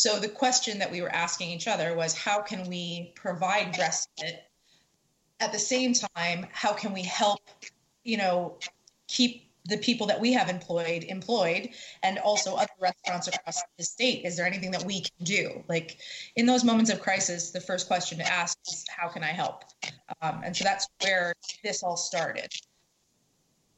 so 0.00 0.18
the 0.18 0.30
question 0.30 0.78
that 0.78 0.90
we 0.90 1.02
were 1.02 1.14
asking 1.14 1.50
each 1.50 1.68
other 1.68 1.94
was 1.94 2.14
how 2.14 2.40
can 2.40 2.66
we 2.70 3.12
provide 3.14 3.76
respite 3.78 4.44
at 5.40 5.52
the 5.52 5.58
same 5.58 5.92
time? 5.92 6.46
How 6.52 6.72
can 6.72 6.94
we 6.94 7.02
help 7.02 7.40
you 8.02 8.16
know 8.16 8.56
keep 9.08 9.50
the 9.66 9.76
people 9.76 10.06
that 10.06 10.18
we 10.18 10.32
have 10.32 10.48
employed 10.48 11.04
employed 11.04 11.68
and 12.02 12.18
also 12.18 12.54
other 12.54 12.72
restaurants 12.80 13.28
across 13.28 13.60
the 13.76 13.84
state? 13.84 14.24
Is 14.24 14.38
there 14.38 14.46
anything 14.46 14.70
that 14.70 14.84
we 14.84 15.02
can 15.02 15.22
do? 15.22 15.62
Like 15.68 15.98
in 16.34 16.46
those 16.46 16.64
moments 16.64 16.90
of 16.90 17.02
crisis 17.02 17.50
the 17.50 17.60
first 17.60 17.86
question 17.86 18.16
to 18.20 18.26
ask 18.26 18.56
is 18.68 18.86
how 18.88 19.08
can 19.08 19.22
i 19.22 19.32
help? 19.42 19.64
Um, 20.22 20.40
and 20.42 20.56
so 20.56 20.64
that's 20.64 20.88
where 21.02 21.34
this 21.62 21.82
all 21.82 21.98
started. 21.98 22.50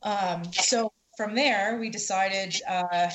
Um, 0.05 0.45
so 0.53 0.93
from 1.17 1.35
there 1.35 1.79
we 1.81 1.91
decided 1.91 2.55
uh, 2.69 3.11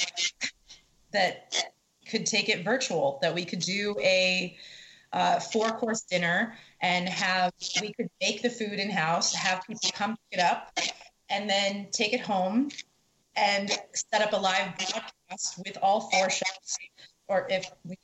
that 1.14 1.72
could 2.10 2.26
take 2.26 2.50
it 2.50 2.64
virtual 2.64 3.20
that 3.22 3.34
we 3.34 3.46
could 3.46 3.60
do 3.60 3.96
a 4.00 4.58
uh, 5.14 5.40
four 5.40 5.70
course 5.70 6.02
dinner 6.02 6.56
and 6.82 7.08
have 7.08 7.54
we 7.82 7.94
could 7.94 8.10
make 8.22 8.42
the 8.42 8.50
food 8.50 8.80
in 8.80 8.90
house 8.90 9.34
have 9.34 9.66
people 9.66 9.90
come 9.94 10.12
pick 10.12 10.40
it 10.40 10.44
up 10.44 10.78
and 11.30 11.50
then 11.50 11.88
take 11.92 12.14
it 12.14 12.22
home 12.22 12.70
and 13.38 13.70
set 13.94 14.22
up 14.22 14.34
a 14.34 14.36
live 14.36 14.76
broadcast 14.78 15.60
with 15.66 15.78
all 15.82 16.02
four 16.10 16.30
chefs, 16.30 16.78
or 17.28 17.48
if 17.50 17.70
we, 17.86 17.98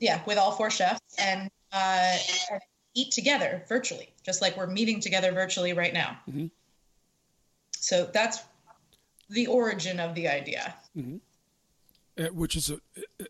yeah, 0.00 0.20
with 0.26 0.38
all 0.38 0.52
four 0.52 0.70
chefs, 0.70 1.00
and, 1.18 1.50
uh, 1.72 2.16
and 2.50 2.60
eat 2.94 3.12
together 3.12 3.64
virtually, 3.68 4.12
just 4.24 4.42
like 4.42 4.56
we're 4.56 4.66
meeting 4.66 5.00
together 5.00 5.32
virtually 5.32 5.72
right 5.72 5.94
now. 5.94 6.18
Mm-hmm. 6.28 6.46
So 7.78 8.10
that's 8.12 8.42
the 9.30 9.46
origin 9.46 10.00
of 10.00 10.14
the 10.14 10.28
idea. 10.28 10.74
Mm-hmm. 10.96 11.16
Uh, 12.18 12.28
which 12.28 12.56
is 12.56 12.70
a 12.70 12.78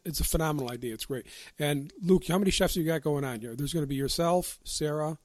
it's 0.05 0.21
a 0.21 0.25
phenomenal 0.25 0.71
idea. 0.71 0.95
It's 0.95 1.07
great. 1.07 1.27
And 1.59 1.93
Luke, 2.03 2.27
how 2.29 2.39
many 2.39 2.53
chefs 2.53 2.77
have 2.77 2.85
you 2.85 2.93
got 2.93 3.03
going 3.03 3.25
on 3.25 3.41
here? 3.41 3.57
There's 3.57 3.73
going 3.73 3.83
to 3.83 3.89
be 3.89 3.97
yourself, 3.97 4.61
Sarah, 4.63 5.19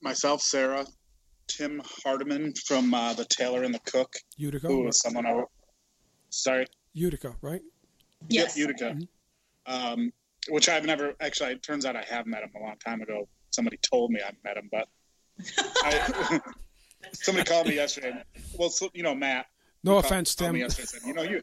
myself, 0.00 0.40
Sarah, 0.40 0.86
Tim 1.48 1.82
Hardiman 1.84 2.54
from 2.54 2.94
uh, 2.94 3.14
the 3.14 3.24
Tailor 3.24 3.64
and 3.64 3.74
the 3.74 3.80
Cook. 3.80 4.16
Utica. 4.36 4.68
Who 4.68 4.84
was 4.84 5.00
someone 5.00 5.26
I. 5.26 5.42
Sorry. 6.30 6.66
Utica, 6.92 7.34
right? 7.40 7.62
Yes. 8.28 8.56
Yep, 8.56 8.68
Utica. 8.68 8.84
Mm-hmm. 8.94 9.92
Um, 10.02 10.12
which 10.48 10.68
I've 10.68 10.84
never 10.84 11.14
actually. 11.20 11.52
It 11.52 11.62
turns 11.62 11.84
out 11.84 11.96
I 11.96 12.04
have 12.08 12.26
met 12.26 12.42
him 12.42 12.50
a 12.54 12.60
long 12.60 12.76
time 12.76 13.00
ago. 13.00 13.28
Somebody 13.50 13.78
told 13.78 14.10
me 14.10 14.20
I 14.20 14.30
met 14.44 14.56
him, 14.56 14.68
but 14.70 14.88
I, 15.82 16.40
somebody 17.12 17.48
called 17.48 17.66
me 17.66 17.74
yesterday. 17.74 18.12
Well, 18.58 18.70
so, 18.70 18.90
you 18.94 19.02
know, 19.02 19.14
Matt. 19.14 19.46
No 19.82 19.98
offense, 19.98 20.34
Tim. 20.34 20.54
Me 20.54 20.60
yesterday, 20.60 20.86
said, 20.86 21.00
you 21.06 21.14
know, 21.14 21.22
you 21.22 21.42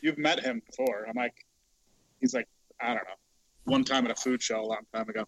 you've 0.00 0.18
met 0.18 0.40
him 0.40 0.62
before. 0.66 1.06
I'm 1.08 1.14
like, 1.14 1.34
he's 2.20 2.34
like, 2.34 2.48
I 2.80 2.88
don't 2.88 2.96
know, 2.96 3.18
one 3.64 3.84
time 3.84 4.04
at 4.04 4.10
a 4.10 4.14
food 4.14 4.42
show 4.42 4.60
a 4.60 4.66
long 4.66 4.82
time 4.94 5.08
ago. 5.08 5.24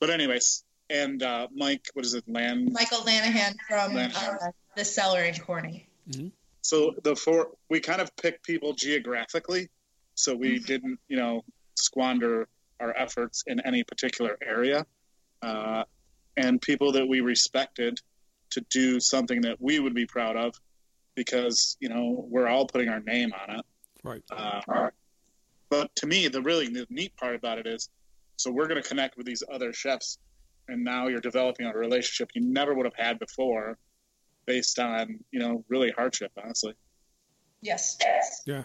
But 0.00 0.10
anyways, 0.10 0.64
and 0.90 1.22
uh, 1.22 1.48
Mike, 1.54 1.88
what 1.94 2.04
is 2.04 2.14
it, 2.14 2.24
Land? 2.28 2.72
Michael 2.72 2.98
Lanahan 2.98 3.54
from 3.68 3.92
Lanahan. 3.92 4.34
Uh, 4.42 4.50
the 4.76 4.84
Cellar 4.84 5.22
in 5.22 5.34
Corning. 5.36 5.82
Mm-hmm. 6.10 6.28
So 6.62 6.94
the 7.02 7.14
four, 7.14 7.50
we 7.68 7.80
kind 7.80 8.00
of 8.00 8.14
picked 8.16 8.44
people 8.44 8.72
geographically, 8.72 9.68
so 10.14 10.34
we 10.34 10.56
mm-hmm. 10.56 10.64
didn't, 10.64 10.98
you 11.08 11.16
know, 11.16 11.44
squander 11.74 12.48
our 12.80 12.96
efforts 12.96 13.44
in 13.46 13.60
any 13.60 13.84
particular 13.84 14.36
area, 14.42 14.84
uh, 15.42 15.84
and 16.36 16.60
people 16.60 16.92
that 16.92 17.06
we 17.06 17.20
respected 17.20 18.00
to 18.50 18.60
do 18.70 19.00
something 19.00 19.42
that 19.42 19.60
we 19.60 19.78
would 19.78 19.94
be 19.94 20.06
proud 20.06 20.36
of, 20.36 20.54
because 21.14 21.76
you 21.80 21.88
know 21.88 22.26
we're 22.28 22.48
all 22.48 22.66
putting 22.66 22.88
our 22.88 23.00
name 23.00 23.32
on 23.32 23.58
it. 23.58 23.64
Right. 24.04 24.22
Uh, 24.30 24.90
but 25.70 25.94
to 25.96 26.06
me, 26.06 26.28
the 26.28 26.40
really 26.40 26.68
the 26.68 26.86
neat 26.90 27.16
part 27.16 27.34
about 27.34 27.58
it 27.58 27.66
is, 27.66 27.88
so 28.36 28.52
we're 28.52 28.68
going 28.68 28.80
to 28.80 28.88
connect 28.88 29.16
with 29.16 29.26
these 29.26 29.42
other 29.50 29.72
chefs 29.72 30.18
and 30.68 30.84
now 30.84 31.08
you're 31.08 31.20
developing 31.20 31.66
a 31.66 31.72
relationship 31.72 32.30
you 32.34 32.42
never 32.42 32.74
would 32.74 32.86
have 32.86 32.94
had 32.96 33.18
before 33.18 33.78
based 34.46 34.78
on 34.78 35.18
you 35.30 35.38
know 35.38 35.64
really 35.68 35.90
hardship 35.90 36.32
honestly. 36.42 36.74
Yes. 37.60 38.42
Yeah. 38.46 38.64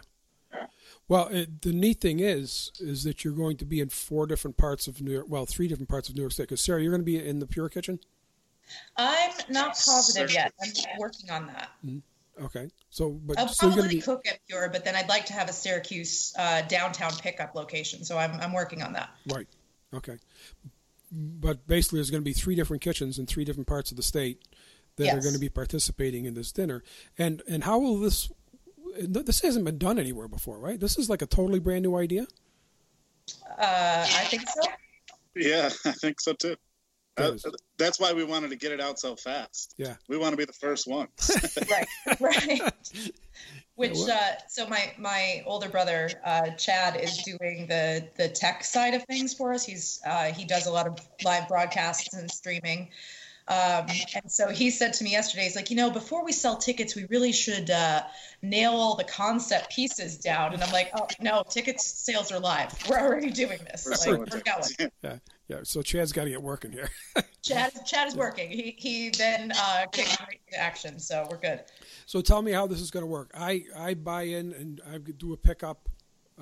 Well 1.07 1.27
it, 1.27 1.61
the 1.61 1.73
neat 1.73 2.01
thing 2.01 2.19
is 2.19 2.71
is 2.79 3.03
that 3.03 3.23
you're 3.23 3.33
going 3.33 3.57
to 3.57 3.65
be 3.65 3.79
in 3.79 3.89
four 3.89 4.27
different 4.27 4.57
parts 4.57 4.87
of 4.87 5.01
new 5.01 5.11
york 5.11 5.27
well 5.29 5.45
three 5.45 5.67
different 5.67 5.89
parts 5.89 6.09
of 6.09 6.15
new 6.15 6.21
york 6.21 6.31
state. 6.31 6.43
Because 6.43 6.61
sarah 6.61 6.81
you're 6.81 6.91
going 6.91 7.01
to 7.01 7.05
be 7.05 7.23
in 7.23 7.39
the 7.39 7.47
pure 7.47 7.69
kitchen? 7.69 7.99
I'm 8.97 9.31
not 9.49 9.77
positive 9.83 10.31
yet. 10.31 10.53
I'm 10.61 10.99
working 10.99 11.31
on 11.31 11.47
that. 11.47 11.69
Mm-hmm. 11.85 11.99
Okay 12.41 12.69
so 12.89 13.09
but 13.11 13.37
i'll 13.37 13.47
so 13.47 13.71
probably 13.71 13.95
be... 13.95 14.01
cook 14.01 14.25
at 14.27 14.39
pure 14.47 14.69
but 14.69 14.85
then 14.85 14.95
i'd 14.95 15.09
like 15.09 15.25
to 15.25 15.33
have 15.33 15.49
a 15.49 15.53
syracuse 15.53 16.33
uh, 16.37 16.61
downtown 16.63 17.11
pickup 17.21 17.55
location 17.55 18.03
so 18.03 18.17
i'm, 18.17 18.39
I'm 18.39 18.53
working 18.53 18.81
on 18.81 18.93
that 18.93 19.09
right 19.27 19.47
okay 19.93 20.17
but 21.11 21.67
basically 21.67 21.97
there's 21.97 22.11
going 22.11 22.21
to 22.21 22.25
be 22.25 22.33
three 22.33 22.55
different 22.55 22.81
kitchens 22.81 23.17
in 23.19 23.25
three 23.25 23.43
different 23.43 23.67
parts 23.67 23.91
of 23.91 23.97
the 23.97 24.03
state 24.03 24.41
that 24.99 25.05
yes. 25.05 25.15
are 25.15 25.21
going 25.21 25.33
to 25.33 25.39
be 25.39 25.49
participating 25.49 26.25
in 26.25 26.33
this 26.33 26.51
dinner. 26.51 26.83
And 27.17 27.41
and 27.47 27.63
how 27.63 27.79
will 27.79 27.97
this? 27.97 28.31
This 29.01 29.41
hasn't 29.41 29.65
been 29.65 29.77
done 29.77 29.97
anywhere 29.97 30.27
before, 30.27 30.59
right? 30.59 30.79
This 30.79 30.97
is 30.97 31.09
like 31.09 31.21
a 31.21 31.25
totally 31.25 31.59
brand 31.59 31.83
new 31.83 31.95
idea. 31.95 32.27
Uh, 33.57 34.05
I 34.05 34.25
think 34.25 34.43
so. 34.47 34.61
Yeah, 35.35 35.69
I 35.85 35.91
think 35.91 36.19
so 36.19 36.33
too. 36.33 36.55
Uh, 37.19 37.37
that's 37.77 37.99
why 37.99 38.13
we 38.13 38.23
wanted 38.23 38.49
to 38.49 38.55
get 38.55 38.71
it 38.71 38.81
out 38.81 38.99
so 38.99 39.15
fast. 39.15 39.73
Yeah, 39.77 39.95
we 40.07 40.17
want 40.17 40.31
to 40.31 40.37
be 40.37 40.45
the 40.45 40.53
first 40.53 40.87
ones. 40.87 41.09
right, 41.71 42.19
right. 42.19 42.71
Which 43.75 43.97
uh, 43.97 44.31
so 44.49 44.67
my 44.67 44.93
my 44.97 45.43
older 45.45 45.69
brother 45.69 46.09
uh, 46.25 46.49
Chad 46.51 46.99
is 47.01 47.17
doing 47.23 47.67
the 47.67 48.07
the 48.17 48.27
tech 48.27 48.63
side 48.63 48.93
of 48.93 49.03
things 49.03 49.33
for 49.33 49.53
us. 49.53 49.65
He's 49.65 50.01
uh, 50.05 50.33
he 50.33 50.43
does 50.43 50.67
a 50.67 50.71
lot 50.71 50.87
of 50.87 50.99
live 51.23 51.47
broadcasts 51.47 52.13
and 52.13 52.29
streaming. 52.29 52.89
Um, 53.49 53.87
and 54.13 54.31
so 54.31 54.49
he 54.49 54.69
said 54.69 54.93
to 54.93 55.03
me 55.03 55.11
yesterday, 55.11 55.45
he's 55.45 55.55
like, 55.55 55.71
you 55.71 55.75
know, 55.75 55.89
before 55.89 56.23
we 56.23 56.31
sell 56.31 56.57
tickets, 56.57 56.95
we 56.95 57.05
really 57.05 57.31
should 57.31 57.71
uh, 57.71 58.03
nail 58.43 58.73
all 58.73 58.95
the 58.95 59.03
concept 59.03 59.71
pieces 59.71 60.19
down. 60.19 60.53
And 60.53 60.63
I'm 60.63 60.71
like, 60.71 60.91
oh 60.95 61.07
no, 61.19 61.43
ticket 61.49 61.81
sales 61.81 62.31
are 62.31 62.39
live. 62.39 62.71
We're 62.87 62.99
already 62.99 63.31
doing 63.31 63.57
this. 63.63 63.85
We're, 63.85 64.17
like, 64.17 64.31
we're 64.31 64.41
going. 64.41 64.91
Yeah, 65.01 65.17
yeah. 65.49 65.57
So 65.63 65.81
Chad's 65.81 66.13
got 66.13 66.23
to 66.25 66.29
get 66.29 66.41
working 66.41 66.71
here. 66.71 66.89
Chad, 67.41 67.73
Chad 67.85 68.07
is 68.07 68.15
working. 68.15 68.49
He 68.49 68.75
he 68.77 69.09
then 69.09 69.51
uh, 69.55 69.85
kicked 69.91 70.17
right 70.21 70.39
into 70.47 70.59
action, 70.59 70.99
so 70.99 71.27
we're 71.29 71.37
good. 71.37 71.61
So 72.05 72.21
tell 72.21 72.41
me 72.41 72.51
how 72.53 72.67
this 72.67 72.79
is 72.79 72.91
going 72.91 73.03
to 73.03 73.07
work. 73.07 73.31
I 73.35 73.63
I 73.75 73.95
buy 73.95 74.23
in 74.23 74.53
and 74.53 74.79
I 74.89 74.97
do 74.99 75.33
a 75.33 75.37
pickup. 75.37 75.89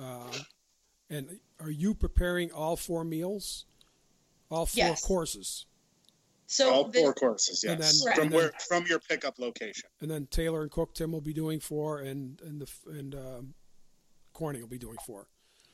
Uh, 0.00 0.32
and 1.10 1.40
are 1.58 1.70
you 1.70 1.94
preparing 1.94 2.52
all 2.52 2.76
four 2.76 3.02
meals, 3.02 3.64
all 4.50 4.66
four 4.66 4.84
Yes. 4.84 5.04
courses, 5.04 5.66
So 6.46 6.72
All 6.72 6.84
the- 6.84 7.00
four 7.00 7.14
courses, 7.14 7.64
And 7.64 7.80
yes. 7.80 8.04
then- 8.04 8.14
from 8.14 8.28
then- 8.28 8.36
where 8.36 8.52
from 8.68 8.86
your 8.86 9.00
pickup 9.00 9.38
location. 9.38 9.88
and 10.00 10.10
then 10.10 10.26
Tailor 10.26 10.62
and 10.62 10.70
Cook 10.70 10.94
Tim 10.94 11.10
will 11.12 11.20
be 11.20 11.32
doing 11.32 11.58
four, 11.60 12.00
and 12.00 12.40
and 12.42 12.60
the 12.60 12.70
and 12.90 13.14
um, 13.14 13.54
Corning 14.34 14.60
will 14.62 14.68
be 14.68 14.78
doing 14.78 14.98
four. 15.04 15.26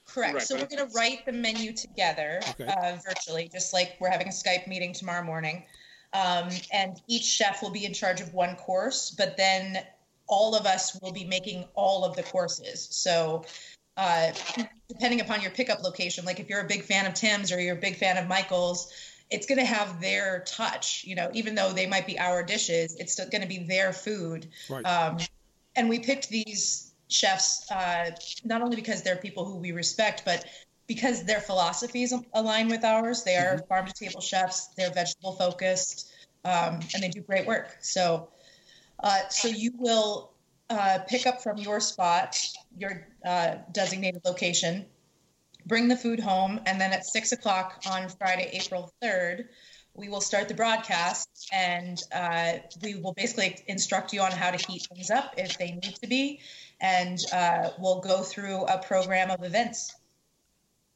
Correct. 0.06 0.34
Right, 0.34 0.42
so 0.42 0.54
we're 0.56 0.66
going 0.66 0.86
to 0.88 0.94
write 0.94 1.26
the 1.26 1.32
menu 1.32 1.72
together 1.72 2.40
Okay. 2.50 2.66
uh, 2.66 2.96
virtually, 3.04 3.48
just 3.52 3.72
like 3.72 3.96
we're 4.00 4.10
having 4.10 4.28
a 4.28 4.32
Skype 4.32 4.66
meeting 4.66 4.92
tomorrow 4.92 5.24
morning. 5.24 5.64
Um, 6.12 6.48
and 6.72 7.00
each 7.08 7.24
chef 7.24 7.62
will 7.62 7.70
be 7.70 7.84
in 7.84 7.92
charge 7.92 8.20
of 8.20 8.32
one 8.32 8.54
course, 8.56 9.10
but 9.10 9.36
then 9.36 9.84
all 10.26 10.54
of 10.54 10.66
us 10.66 10.98
will 11.02 11.12
be 11.12 11.24
making 11.24 11.64
all 11.74 12.04
of 12.04 12.16
the 12.16 12.22
courses. 12.22 12.86
So, 12.90 13.44
uh, 13.96 14.32
depending 14.88 15.20
upon 15.20 15.40
your 15.40 15.50
pickup 15.50 15.82
location, 15.82 16.24
like 16.24 16.38
if 16.38 16.48
you're 16.48 16.60
a 16.60 16.66
big 16.66 16.82
fan 16.82 17.06
of 17.06 17.14
Tim's 17.14 17.50
or 17.50 17.60
you're 17.60 17.76
a 17.76 17.80
big 17.80 17.96
fan 17.96 18.16
of 18.16 18.28
Michael's, 18.28 18.92
it's 19.30 19.46
going 19.46 19.58
to 19.58 19.64
have 19.64 20.00
their 20.00 20.44
touch. 20.46 21.04
You 21.04 21.16
know, 21.16 21.30
even 21.34 21.54
though 21.54 21.72
they 21.72 21.86
might 21.86 22.06
be 22.06 22.18
our 22.18 22.42
dishes, 22.44 22.94
it's 22.96 23.12
still 23.12 23.28
going 23.28 23.42
to 23.42 23.48
be 23.48 23.58
their 23.58 23.92
food. 23.92 24.48
Right. 24.68 24.84
Um, 24.84 25.18
and 25.76 25.88
we 25.88 25.98
picked 25.98 26.28
these 26.28 26.92
chefs 27.08 27.70
uh, 27.70 28.10
not 28.44 28.62
only 28.62 28.76
because 28.76 29.02
they're 29.02 29.16
people 29.16 29.44
who 29.44 29.56
we 29.56 29.72
respect, 29.72 30.22
but 30.24 30.44
because 30.86 31.24
their 31.24 31.40
philosophies 31.40 32.12
align 32.34 32.68
with 32.68 32.84
ours. 32.84 33.22
They 33.24 33.36
are 33.36 33.58
farm 33.68 33.86
to 33.86 33.92
table 33.92 34.20
chefs. 34.20 34.68
They're 34.76 34.92
vegetable 34.92 35.32
focused, 35.32 36.12
um, 36.44 36.80
and 36.94 37.02
they 37.02 37.08
do 37.08 37.20
great 37.20 37.46
work. 37.46 37.76
So, 37.80 38.28
uh, 39.02 39.28
so 39.28 39.48
you 39.48 39.72
will 39.78 40.32
uh, 40.70 40.98
pick 41.08 41.26
up 41.26 41.42
from 41.42 41.58
your 41.58 41.80
spot, 41.80 42.38
your 42.76 43.06
uh, 43.24 43.56
designated 43.72 44.22
location, 44.24 44.86
bring 45.66 45.88
the 45.88 45.96
food 45.96 46.20
home, 46.20 46.60
and 46.66 46.80
then 46.80 46.92
at 46.92 47.06
six 47.06 47.32
o'clock 47.32 47.82
on 47.86 48.08
Friday, 48.08 48.50
April 48.52 48.92
third. 49.00 49.48
We 49.96 50.08
will 50.08 50.20
start 50.20 50.48
the 50.48 50.54
broadcast 50.54 51.48
and 51.52 52.02
uh, 52.12 52.54
we 52.82 52.96
will 52.96 53.12
basically 53.12 53.56
instruct 53.68 54.12
you 54.12 54.22
on 54.22 54.32
how 54.32 54.50
to 54.50 54.56
heat 54.56 54.88
things 54.92 55.08
up 55.08 55.34
if 55.36 55.56
they 55.56 55.70
need 55.70 55.94
to 56.02 56.08
be. 56.08 56.40
And 56.80 57.18
uh, 57.32 57.70
we'll 57.78 58.00
go 58.00 58.22
through 58.22 58.64
a 58.64 58.78
program 58.78 59.30
of 59.30 59.42
events. 59.42 59.94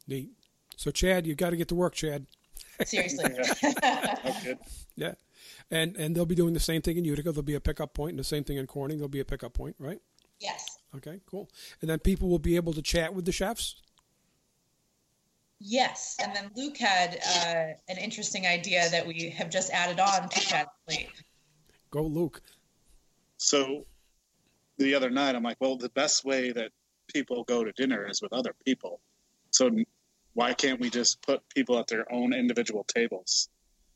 Neat. 0.06 0.30
So 0.76 0.90
Chad, 0.90 1.26
you 1.26 1.34
got 1.34 1.50
to 1.50 1.56
get 1.56 1.68
to 1.68 1.74
work, 1.74 1.94
Chad. 1.94 2.26
Seriously. 2.84 3.24
That's 3.62 4.44
good. 4.44 4.58
Yeah. 4.96 5.14
And 5.70 5.96
and 5.96 6.14
they'll 6.14 6.26
be 6.26 6.34
doing 6.34 6.54
the 6.54 6.60
same 6.60 6.82
thing 6.82 6.96
in 6.96 7.04
Utica. 7.04 7.32
There'll 7.32 7.42
be 7.42 7.54
a 7.54 7.60
pickup 7.60 7.94
point, 7.94 8.10
and 8.10 8.18
the 8.18 8.24
same 8.24 8.44
thing 8.44 8.56
in 8.56 8.66
Corning. 8.66 8.98
There'll 8.98 9.08
be 9.08 9.20
a 9.20 9.24
pickup 9.24 9.54
point, 9.54 9.76
right? 9.78 10.00
yes. 10.40 10.78
Okay, 10.96 11.20
cool. 11.26 11.48
And 11.80 11.90
then 11.90 11.98
people 11.98 12.28
will 12.28 12.38
be 12.38 12.56
able 12.56 12.72
to 12.72 12.82
chat 12.82 13.12
with 13.12 13.24
the 13.24 13.32
chefs. 13.32 13.76
Yes. 15.60 16.16
And 16.22 16.34
then 16.34 16.50
Luke 16.56 16.76
had 16.76 17.16
uh, 17.16 17.92
an 17.92 17.98
interesting 17.98 18.46
idea 18.46 18.88
that 18.90 19.06
we 19.06 19.30
have 19.30 19.50
just 19.50 19.72
added 19.72 20.00
on 20.00 20.28
to 20.28 20.40
Chad's 20.40 20.70
plate. 20.86 21.10
Go, 21.90 22.02
Luke. 22.02 22.40
So 23.36 23.84
the 24.78 24.94
other 24.94 25.10
night, 25.10 25.34
I'm 25.34 25.42
like, 25.42 25.58
well, 25.60 25.76
the 25.76 25.90
best 25.90 26.24
way 26.24 26.52
that 26.52 26.70
people 27.12 27.44
go 27.44 27.64
to 27.64 27.72
dinner 27.72 28.08
is 28.08 28.22
with 28.22 28.32
other 28.32 28.54
people. 28.64 29.00
So 29.50 29.70
why 30.34 30.54
can't 30.54 30.80
we 30.80 30.90
just 30.90 31.20
put 31.22 31.40
people 31.48 31.78
at 31.78 31.86
their 31.86 32.10
own 32.12 32.32
individual 32.32 32.84
tables? 32.84 33.48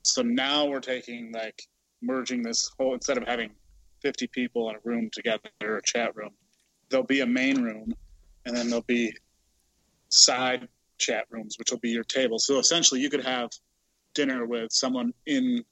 So 0.02 0.22
now 0.22 0.66
we're 0.66 0.80
taking 0.80 1.32
like 1.32 1.62
merging 2.02 2.42
this 2.42 2.70
whole 2.78 2.94
instead 2.94 3.18
of 3.18 3.26
having 3.26 3.50
50 4.02 4.26
people 4.28 4.68
in 4.70 4.76
a 4.76 4.80
room 4.84 5.08
together, 5.12 5.50
or 5.62 5.76
a 5.76 5.82
chat 5.82 6.16
room, 6.16 6.32
there'll 6.90 7.06
be 7.06 7.20
a 7.20 7.26
main 7.26 7.62
room, 7.62 7.94
and 8.44 8.56
then 8.56 8.68
there'll 8.68 8.82
be 8.82 9.14
side 10.08 10.68
chat 10.98 11.26
rooms, 11.30 11.56
which 11.58 11.70
will 11.70 11.78
be 11.78 11.90
your 11.90 12.04
table. 12.04 12.38
So 12.38 12.58
essentially, 12.58 13.00
you 13.00 13.10
could 13.10 13.24
have 13.24 13.50
dinner 14.14 14.44
with 14.46 14.72
someone 14.72 15.14
in 15.26 15.64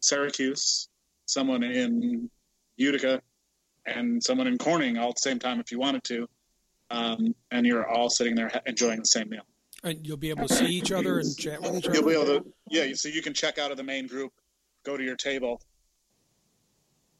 Syracuse, 0.00 0.88
someone 1.26 1.62
in 1.62 2.30
Utica, 2.76 3.22
and 3.86 4.22
someone 4.22 4.46
in 4.46 4.58
Corning 4.58 4.98
all 4.98 5.10
at 5.10 5.16
the 5.16 5.20
same 5.20 5.38
time 5.38 5.60
if 5.60 5.72
you 5.72 5.78
wanted 5.78 6.04
to, 6.04 6.28
um, 6.90 7.34
and 7.50 7.66
you're 7.66 7.86
all 7.86 8.10
sitting 8.10 8.34
there 8.34 8.50
enjoying 8.66 8.98
the 9.00 9.06
same 9.06 9.28
meal. 9.30 9.42
And 9.84 10.06
you'll 10.06 10.16
be 10.16 10.30
able 10.30 10.46
to 10.46 10.54
see 10.54 10.66
each 10.66 10.92
other 10.92 11.18
and 11.18 11.36
chat 11.36 11.60
with 11.60 11.74
each 11.76 11.86
other. 11.86 11.94
You'll 11.96 12.06
be 12.08 12.14
able 12.14 12.26
to, 12.40 12.52
yeah. 12.68 12.94
So 12.94 13.08
you 13.08 13.20
can 13.22 13.34
check 13.34 13.58
out 13.58 13.70
of 13.72 13.76
the 13.76 13.82
main 13.82 14.06
group, 14.06 14.32
go 14.84 14.96
to 14.96 15.02
your 15.02 15.16
table, 15.16 15.60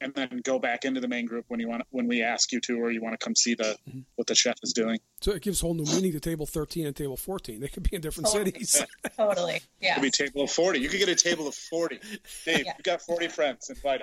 and 0.00 0.14
then 0.14 0.40
go 0.44 0.58
back 0.60 0.84
into 0.84 1.00
the 1.00 1.08
main 1.08 1.26
group 1.26 1.44
when 1.48 1.58
you 1.60 1.68
want 1.68 1.82
when 1.90 2.06
we 2.06 2.22
ask 2.22 2.52
you 2.52 2.60
to, 2.60 2.78
or 2.80 2.90
you 2.92 3.00
want 3.02 3.18
to 3.18 3.24
come 3.24 3.34
see 3.34 3.54
the 3.54 3.76
what 4.16 4.26
the 4.28 4.34
chef 4.34 4.56
is 4.62 4.72
doing. 4.72 4.98
So 5.20 5.32
it 5.32 5.42
gives 5.42 5.60
whole 5.60 5.74
new 5.74 5.84
meaning 5.84 6.12
to 6.12 6.20
table 6.20 6.46
13 6.46 6.86
and 6.86 6.94
table 6.94 7.16
14. 7.16 7.60
They 7.60 7.68
could 7.68 7.82
be 7.82 7.96
in 7.96 8.00
different 8.00 8.28
Totally. 8.30 8.52
cities. 8.52 8.84
Totally. 9.16 9.60
Yeah. 9.80 9.94
Could 9.94 10.02
be 10.02 10.10
table 10.10 10.42
of 10.42 10.50
forty. 10.50 10.80
You 10.80 10.88
could 10.88 10.98
get 11.00 11.08
a 11.08 11.14
table 11.16 11.48
of 11.48 11.54
forty. 11.54 11.98
Dave, 12.44 12.64
Yeah. 12.66 12.74
you 12.76 12.82
got 12.84 13.00
forty 13.02 13.28
friends. 13.28 13.70
Invite 13.70 14.02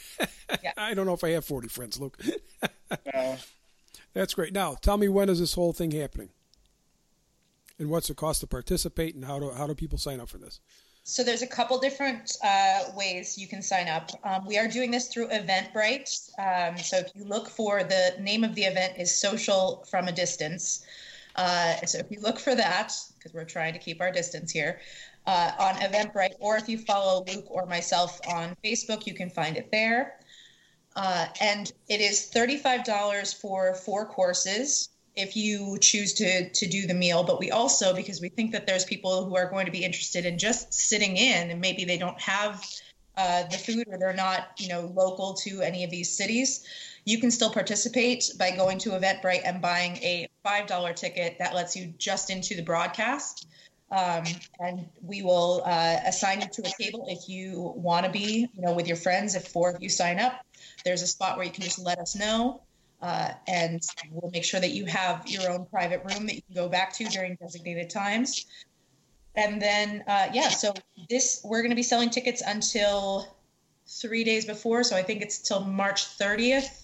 I 0.76 0.94
don't 0.94 1.06
know 1.06 1.14
if 1.14 1.24
I 1.24 1.30
have 1.30 1.44
40 1.44 1.68
friends, 1.68 2.00
Luke. 2.00 2.18
Uh, 3.14 3.38
That's 4.12 4.34
great. 4.34 4.52
Now, 4.52 4.74
tell 4.74 4.98
me 4.98 5.08
when 5.08 5.30
is 5.30 5.40
this 5.40 5.54
whole 5.54 5.72
thing 5.72 5.92
happening? 5.92 6.28
And 7.78 7.88
what's 7.88 8.08
the 8.08 8.14
cost 8.14 8.40
to 8.42 8.46
participate 8.46 9.14
and 9.14 9.24
how 9.24 9.38
do 9.38 9.50
how 9.50 9.66
do 9.66 9.74
people 9.74 9.96
sign 9.96 10.20
up 10.20 10.28
for 10.28 10.36
this? 10.36 10.60
So 11.04 11.24
there's 11.24 11.42
a 11.42 11.46
couple 11.46 11.78
different 11.78 12.36
uh, 12.44 12.84
ways 12.94 13.36
you 13.36 13.48
can 13.48 13.60
sign 13.60 13.88
up. 13.88 14.10
Um, 14.22 14.46
we 14.46 14.56
are 14.56 14.68
doing 14.68 14.90
this 14.90 15.08
through 15.08 15.28
Eventbrite. 15.28 16.30
Um, 16.38 16.78
so 16.78 16.98
if 16.98 17.10
you 17.14 17.24
look 17.24 17.48
for 17.48 17.82
the 17.82 18.14
name 18.20 18.44
of 18.44 18.54
the 18.54 18.62
event 18.62 18.98
is 18.98 19.12
Social 19.12 19.84
from 19.90 20.06
a 20.06 20.12
Distance. 20.12 20.84
Uh, 21.34 21.74
so 21.86 21.98
if 21.98 22.06
you 22.10 22.20
look 22.20 22.38
for 22.38 22.54
that, 22.54 22.92
because 23.18 23.34
we're 23.34 23.44
trying 23.44 23.72
to 23.72 23.80
keep 23.80 24.00
our 24.00 24.12
distance 24.12 24.52
here, 24.52 24.80
uh, 25.26 25.52
on 25.58 25.74
Eventbrite, 25.76 26.34
or 26.40 26.56
if 26.56 26.68
you 26.68 26.78
follow 26.78 27.24
Luke 27.26 27.46
or 27.48 27.66
myself 27.66 28.20
on 28.28 28.56
Facebook, 28.64 29.06
you 29.06 29.14
can 29.14 29.30
find 29.30 29.56
it 29.56 29.70
there. 29.70 30.18
Uh, 30.94 31.26
and 31.40 31.72
it 31.88 32.00
is 32.00 32.30
$35 32.34 33.40
for 33.40 33.74
four 33.74 34.04
courses 34.06 34.90
if 35.14 35.36
you 35.36 35.78
choose 35.78 36.14
to 36.14 36.48
to 36.50 36.66
do 36.66 36.86
the 36.86 36.94
meal 36.94 37.22
but 37.22 37.38
we 37.38 37.50
also 37.50 37.94
because 37.94 38.20
we 38.20 38.28
think 38.30 38.52
that 38.52 38.66
there's 38.66 38.84
people 38.84 39.26
who 39.26 39.36
are 39.36 39.50
going 39.50 39.66
to 39.66 39.72
be 39.72 39.84
interested 39.84 40.24
in 40.24 40.38
just 40.38 40.72
sitting 40.72 41.16
in 41.16 41.50
and 41.50 41.60
maybe 41.60 41.84
they 41.84 41.98
don't 41.98 42.20
have 42.20 42.64
uh, 43.18 43.42
the 43.48 43.58
food 43.58 43.86
or 43.88 43.98
they're 43.98 44.14
not 44.14 44.48
you 44.56 44.68
know 44.68 44.90
local 44.94 45.34
to 45.34 45.60
any 45.60 45.84
of 45.84 45.90
these 45.90 46.10
cities 46.10 46.66
you 47.04 47.18
can 47.18 47.30
still 47.30 47.50
participate 47.50 48.30
by 48.38 48.50
going 48.50 48.78
to 48.78 48.90
eventbrite 48.90 49.42
and 49.44 49.60
buying 49.60 49.96
a 49.98 50.26
five 50.42 50.66
dollar 50.66 50.94
ticket 50.94 51.38
that 51.38 51.54
lets 51.54 51.76
you 51.76 51.92
just 51.98 52.30
into 52.30 52.54
the 52.56 52.62
broadcast 52.62 53.46
um, 53.92 54.24
and 54.58 54.88
we 55.02 55.22
will 55.22 55.62
uh, 55.64 55.98
assign 56.06 56.40
you 56.40 56.48
to 56.48 56.62
a 56.62 56.82
table 56.82 57.06
if 57.08 57.28
you 57.28 57.72
want 57.76 58.04
to 58.04 58.10
be 58.10 58.48
you 58.52 58.62
know 58.62 58.72
with 58.72 58.88
your 58.88 58.96
friends 58.96 59.36
if 59.36 59.46
four 59.48 59.70
of 59.70 59.82
you 59.82 59.88
sign 59.88 60.18
up 60.18 60.44
there's 60.84 61.02
a 61.02 61.06
spot 61.06 61.36
where 61.36 61.46
you 61.46 61.52
can 61.52 61.62
just 61.62 61.78
let 61.78 61.98
us 61.98 62.16
know 62.16 62.62
uh, 63.02 63.32
and 63.48 63.82
we'll 64.12 64.30
make 64.30 64.44
sure 64.44 64.60
that 64.60 64.70
you 64.70 64.86
have 64.86 65.26
your 65.26 65.50
own 65.50 65.66
private 65.66 66.02
room 66.04 66.26
that 66.26 66.36
you 66.36 66.42
can 66.42 66.54
go 66.54 66.68
back 66.68 66.92
to 66.94 67.04
during 67.04 67.34
designated 67.34 67.90
times. 67.90 68.46
And 69.34 69.60
then, 69.60 70.04
uh, 70.06 70.28
yeah, 70.32 70.50
so 70.50 70.72
this 71.10 71.40
we're 71.44 71.62
going 71.62 71.70
to 71.70 71.76
be 71.76 71.82
selling 71.82 72.10
tickets 72.10 72.42
until 72.46 73.26
three 73.88 74.22
days 74.22 74.46
before. 74.46 74.84
So 74.84 74.94
I 74.94 75.02
think 75.02 75.20
it's 75.20 75.40
till 75.40 75.64
March 75.64 76.16
30th. 76.16 76.81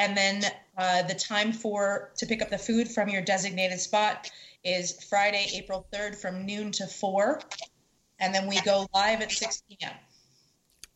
And 0.00 0.16
then 0.16 0.44
uh, 0.78 1.02
the 1.02 1.14
time 1.14 1.52
for 1.52 2.10
to 2.16 2.24
pick 2.24 2.40
up 2.40 2.48
the 2.48 2.56
food 2.56 2.88
from 2.88 3.10
your 3.10 3.20
designated 3.20 3.78
spot 3.80 4.30
is 4.64 5.04
Friday, 5.04 5.46
April 5.54 5.86
3rd 5.92 6.16
from 6.16 6.46
noon 6.46 6.72
to 6.72 6.86
4. 6.86 7.42
And 8.18 8.34
then 8.34 8.46
we 8.46 8.58
go 8.62 8.86
live 8.94 9.20
at 9.20 9.30
6 9.30 9.62
p.m. 9.68 9.92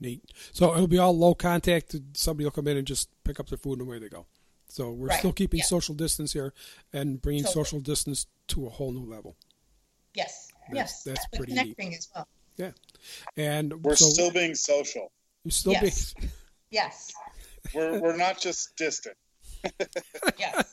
Neat. 0.00 0.22
So 0.52 0.72
it'll 0.74 0.86
be 0.86 0.98
all 0.98 1.16
low 1.16 1.34
contact. 1.34 1.94
Somebody 2.14 2.44
will 2.44 2.50
come 2.50 2.66
in 2.66 2.78
and 2.78 2.86
just 2.86 3.10
pick 3.24 3.38
up 3.38 3.48
their 3.50 3.58
food 3.58 3.78
and 3.78 3.82
away 3.86 3.98
they 3.98 4.08
go. 4.08 4.24
So 4.68 4.90
we're 4.90 5.08
Right. 5.08 5.18
still 5.18 5.34
keeping 5.34 5.58
Yeah. 5.58 5.66
social 5.66 5.94
distance 5.94 6.32
here 6.32 6.54
and 6.94 7.20
bringing 7.20 7.42
Totally. 7.44 7.64
social 7.64 7.80
distance 7.80 8.26
to 8.48 8.66
a 8.66 8.70
whole 8.70 8.90
new 8.90 9.04
level. 9.04 9.36
Yes. 10.14 10.48
That's- 10.70 10.74
yes. 10.74 11.02
that's 11.02 11.26
But 11.30 11.36
pretty 11.38 11.52
neat. 11.52 11.60
connecting 11.76 11.94
as 11.94 12.08
well. 12.14 12.26
Yeah. 12.56 12.70
And 13.36 13.84
we're 13.84 13.96
so 13.96 14.08
still 14.08 14.30
being 14.30 14.54
social. 14.54 15.12
we're 15.44 15.50
still 15.50 15.72
Yes. 15.72 16.14
being 16.14 16.30
Yes. 16.70 17.12
We're 17.74 18.00
we're 18.00 18.16
not 18.16 18.40
just 18.40 18.76
distant. 18.76 19.16
Yes. 20.38 20.72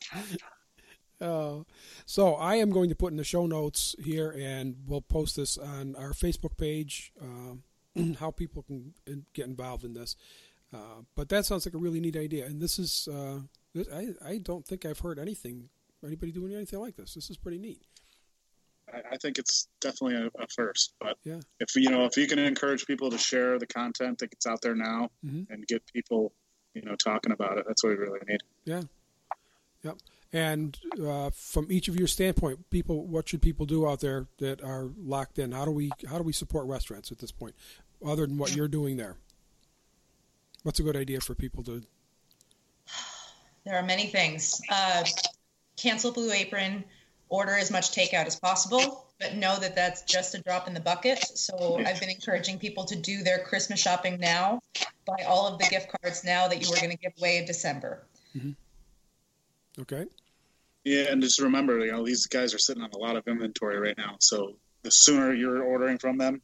Uh, 1.21 1.59
so 2.05 2.33
I 2.35 2.55
am 2.55 2.71
going 2.71 2.89
to 2.89 2.95
put 2.95 3.11
in 3.11 3.17
the 3.17 3.23
show 3.23 3.45
notes 3.45 3.95
here, 4.03 4.35
and 4.37 4.75
we'll 4.85 5.01
post 5.01 5.35
this 5.37 5.57
on 5.57 5.95
our 5.95 6.11
Facebook 6.11 6.57
page 6.57 7.13
um, 7.21 7.63
how 8.19 8.31
people 8.31 8.63
can 8.63 8.93
get 9.33 9.45
involved 9.45 9.83
in 9.85 9.93
this. 9.93 10.15
Uh, 10.73 11.03
but 11.15 11.29
that 11.29 11.45
sounds 11.45 11.65
like 11.65 11.75
a 11.75 11.77
really 11.77 11.99
neat 11.99 12.15
idea, 12.17 12.45
and 12.45 12.61
this 12.61 12.79
is 12.79 13.07
uh, 13.11 13.39
I 13.93 14.09
I 14.25 14.37
don't 14.37 14.65
think 14.65 14.85
I've 14.85 14.99
heard 14.99 15.19
anything 15.19 15.69
anybody 16.05 16.31
doing 16.31 16.53
anything 16.53 16.79
like 16.79 16.95
this. 16.95 17.13
This 17.13 17.29
is 17.29 17.37
pretty 17.37 17.57
neat. 17.57 17.81
I, 18.93 19.13
I 19.13 19.17
think 19.17 19.37
it's 19.37 19.67
definitely 19.79 20.15
a, 20.15 20.41
a, 20.41 20.47
first. 20.47 20.93
But 20.99 21.17
yeah. 21.23 21.39
if 21.59 21.75
you 21.75 21.89
know 21.89 22.05
if 22.05 22.17
you 22.17 22.27
can 22.27 22.39
encourage 22.39 22.85
people 22.85 23.09
to 23.11 23.17
share 23.17 23.59
the 23.59 23.67
content 23.67 24.19
that 24.19 24.31
gets 24.31 24.45
out 24.45 24.61
there 24.61 24.75
now 24.75 25.09
mm-hmm. 25.25 25.51
and 25.51 25.67
get 25.67 25.83
people 25.93 26.33
you 26.73 26.81
know 26.81 26.95
talking 26.95 27.31
about 27.31 27.57
it, 27.57 27.65
that's 27.67 27.83
what 27.83 27.89
we 27.89 27.95
really 27.95 28.19
need. 28.27 28.41
Yeah. 28.65 28.81
Yep. 29.83 29.97
And 30.33 30.77
uh, 31.05 31.29
from 31.33 31.67
each 31.69 31.87
of 31.89 31.97
your 31.97 32.07
standpoint, 32.07 32.69
people, 32.69 33.05
what 33.05 33.27
should 33.27 33.41
people 33.41 33.65
do 33.65 33.87
out 33.87 33.99
there 33.99 34.27
that 34.37 34.63
are 34.63 34.89
locked 34.97 35.39
in? 35.39 35.51
How 35.51 35.65
do 35.65 35.71
we 35.71 35.91
how 36.09 36.17
do 36.17 36.23
we 36.23 36.33
support 36.33 36.65
restaurants 36.67 37.11
at 37.11 37.19
this 37.19 37.31
point, 37.31 37.55
other 38.05 38.25
than 38.25 38.37
what 38.37 38.55
you're 38.55 38.69
doing 38.69 38.97
there? 38.97 39.17
What's 40.63 40.79
a 40.79 40.83
good 40.83 40.95
idea 40.95 41.19
for 41.19 41.35
people 41.35 41.63
to? 41.63 41.83
There 43.65 43.75
are 43.77 43.83
many 43.83 44.07
things. 44.07 44.61
Uh, 44.69 45.03
cancel 45.77 46.11
Blue 46.11 46.31
Apron. 46.31 46.83
Order 47.31 47.57
as 47.57 47.71
much 47.71 47.91
takeout 47.91 48.27
as 48.27 48.37
possible, 48.37 49.05
but 49.17 49.35
know 49.35 49.57
that 49.57 49.73
that's 49.73 50.01
just 50.01 50.35
a 50.35 50.41
drop 50.41 50.67
in 50.67 50.73
the 50.73 50.81
bucket. 50.81 51.17
So 51.37 51.79
I've 51.79 51.97
been 51.97 52.09
encouraging 52.09 52.59
people 52.59 52.83
to 52.83 52.95
do 52.97 53.23
their 53.23 53.39
Christmas 53.39 53.79
shopping 53.79 54.19
now, 54.19 54.59
buy 55.05 55.23
all 55.25 55.47
of 55.47 55.57
the 55.57 55.65
gift 55.69 55.87
cards 55.89 56.25
now 56.25 56.49
that 56.49 56.61
you 56.61 56.69
were 56.69 56.75
going 56.75 56.91
to 56.91 56.97
give 56.97 57.13
away 57.17 57.37
in 57.37 57.45
December. 57.45 58.03
Mm-hmm. 58.35 58.51
Okay. 59.81 60.07
Yeah, 60.83 61.05
and 61.09 61.21
just 61.21 61.39
remember, 61.39 61.79
you 61.85 61.93
know, 61.93 62.05
these 62.05 62.25
guys 62.27 62.53
are 62.53 62.59
sitting 62.59 62.83
on 62.83 62.89
a 62.91 62.97
lot 62.97 63.15
of 63.15 63.25
inventory 63.25 63.79
right 63.79 63.97
now. 63.97 64.17
So 64.19 64.57
the 64.81 64.89
sooner 64.89 65.33
you're 65.33 65.63
ordering 65.63 65.99
from 65.99 66.17
them, 66.17 66.41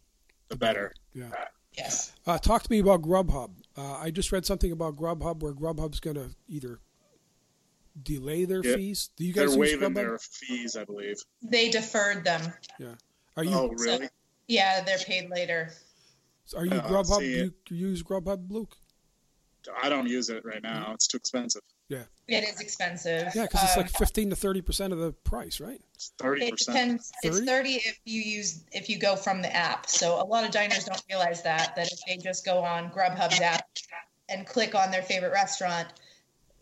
the 0.48 0.56
better. 0.56 0.94
Yeah. 1.14 1.32
Yes. 1.74 2.14
Uh, 2.26 2.38
talk 2.38 2.64
to 2.64 2.72
me 2.72 2.80
about 2.80 3.02
Grubhub. 3.02 3.50
Uh, 3.76 3.98
I 3.98 4.10
just 4.10 4.32
read 4.32 4.46
something 4.46 4.72
about 4.72 4.96
Grubhub 4.96 5.42
where 5.42 5.54
Grubhub's 5.54 6.00
going 6.00 6.16
to 6.16 6.30
either 6.48 6.80
delay 8.04 8.46
their 8.46 8.64
yeah. 8.64 8.76
fees. 8.76 9.10
Do 9.16 9.26
you 9.26 9.34
guys 9.34 9.52
They're 9.52 9.60
waiving 9.60 9.90
Grubhub? 9.90 9.96
their 9.96 10.18
fees, 10.20 10.76
I 10.76 10.86
believe. 10.86 11.18
They 11.42 11.70
deferred 11.70 12.24
them. 12.24 12.42
Yeah. 12.80 12.96
Are 13.36 13.44
you? 13.44 13.54
Oh, 13.54 13.70
really? 13.70 14.06
So, 14.06 14.12
yeah, 14.48 14.82
they're 14.84 14.98
paid 14.98 15.30
later. 15.30 15.72
Are 16.56 16.66
you 16.66 16.72
uh, 16.72 16.88
Grubhub? 16.88 17.20
Do 17.20 17.76
you 17.76 17.88
use 17.88 18.04
Grubhub, 18.04 18.52
Luke? 18.52 18.78
I 19.82 19.90
don't 19.90 20.08
use 20.08 20.30
it 20.30 20.46
right 20.46 20.64
now. 20.64 20.92
It's 20.94 21.08
too 21.08 21.18
expensive. 21.18 21.62
Yeah. 21.90 22.04
It 22.28 22.44
is 22.44 22.60
expensive. 22.60 23.30
Yeah, 23.34 23.44
because 23.44 23.64
it's 23.64 23.78
like 23.78 23.86
um, 23.88 23.94
fifteen 23.98 24.30
to 24.30 24.36
thirty 24.36 24.62
percent 24.62 24.92
of 24.92 25.00
the 25.00 25.14
price, 25.14 25.62
right? 25.62 25.82
Thirty 26.18 26.52
percent. 26.52 27.02
It's 27.24 27.40
thirty 27.42 27.76
if 27.76 28.00
you 28.06 28.22
use 28.22 28.64
if 28.74 28.90
you 28.90 29.00
go 29.00 29.16
from 29.16 29.42
the 29.42 29.54
app. 29.56 29.90
So 29.90 30.22
a 30.22 30.26
lot 30.26 30.44
of 30.44 30.52
diners 30.52 30.84
don't 30.84 31.02
realize 31.10 31.44
that 31.44 31.76
that 31.76 31.92
if 31.92 32.00
they 32.06 32.18
just 32.18 32.46
go 32.46 32.60
on 32.60 32.90
Grubhub's 32.92 33.40
app 33.40 33.66
and 34.30 34.46
click 34.46 34.76
on 34.76 34.92
their 34.92 35.02
favorite 35.02 35.32
restaurant, 35.32 35.88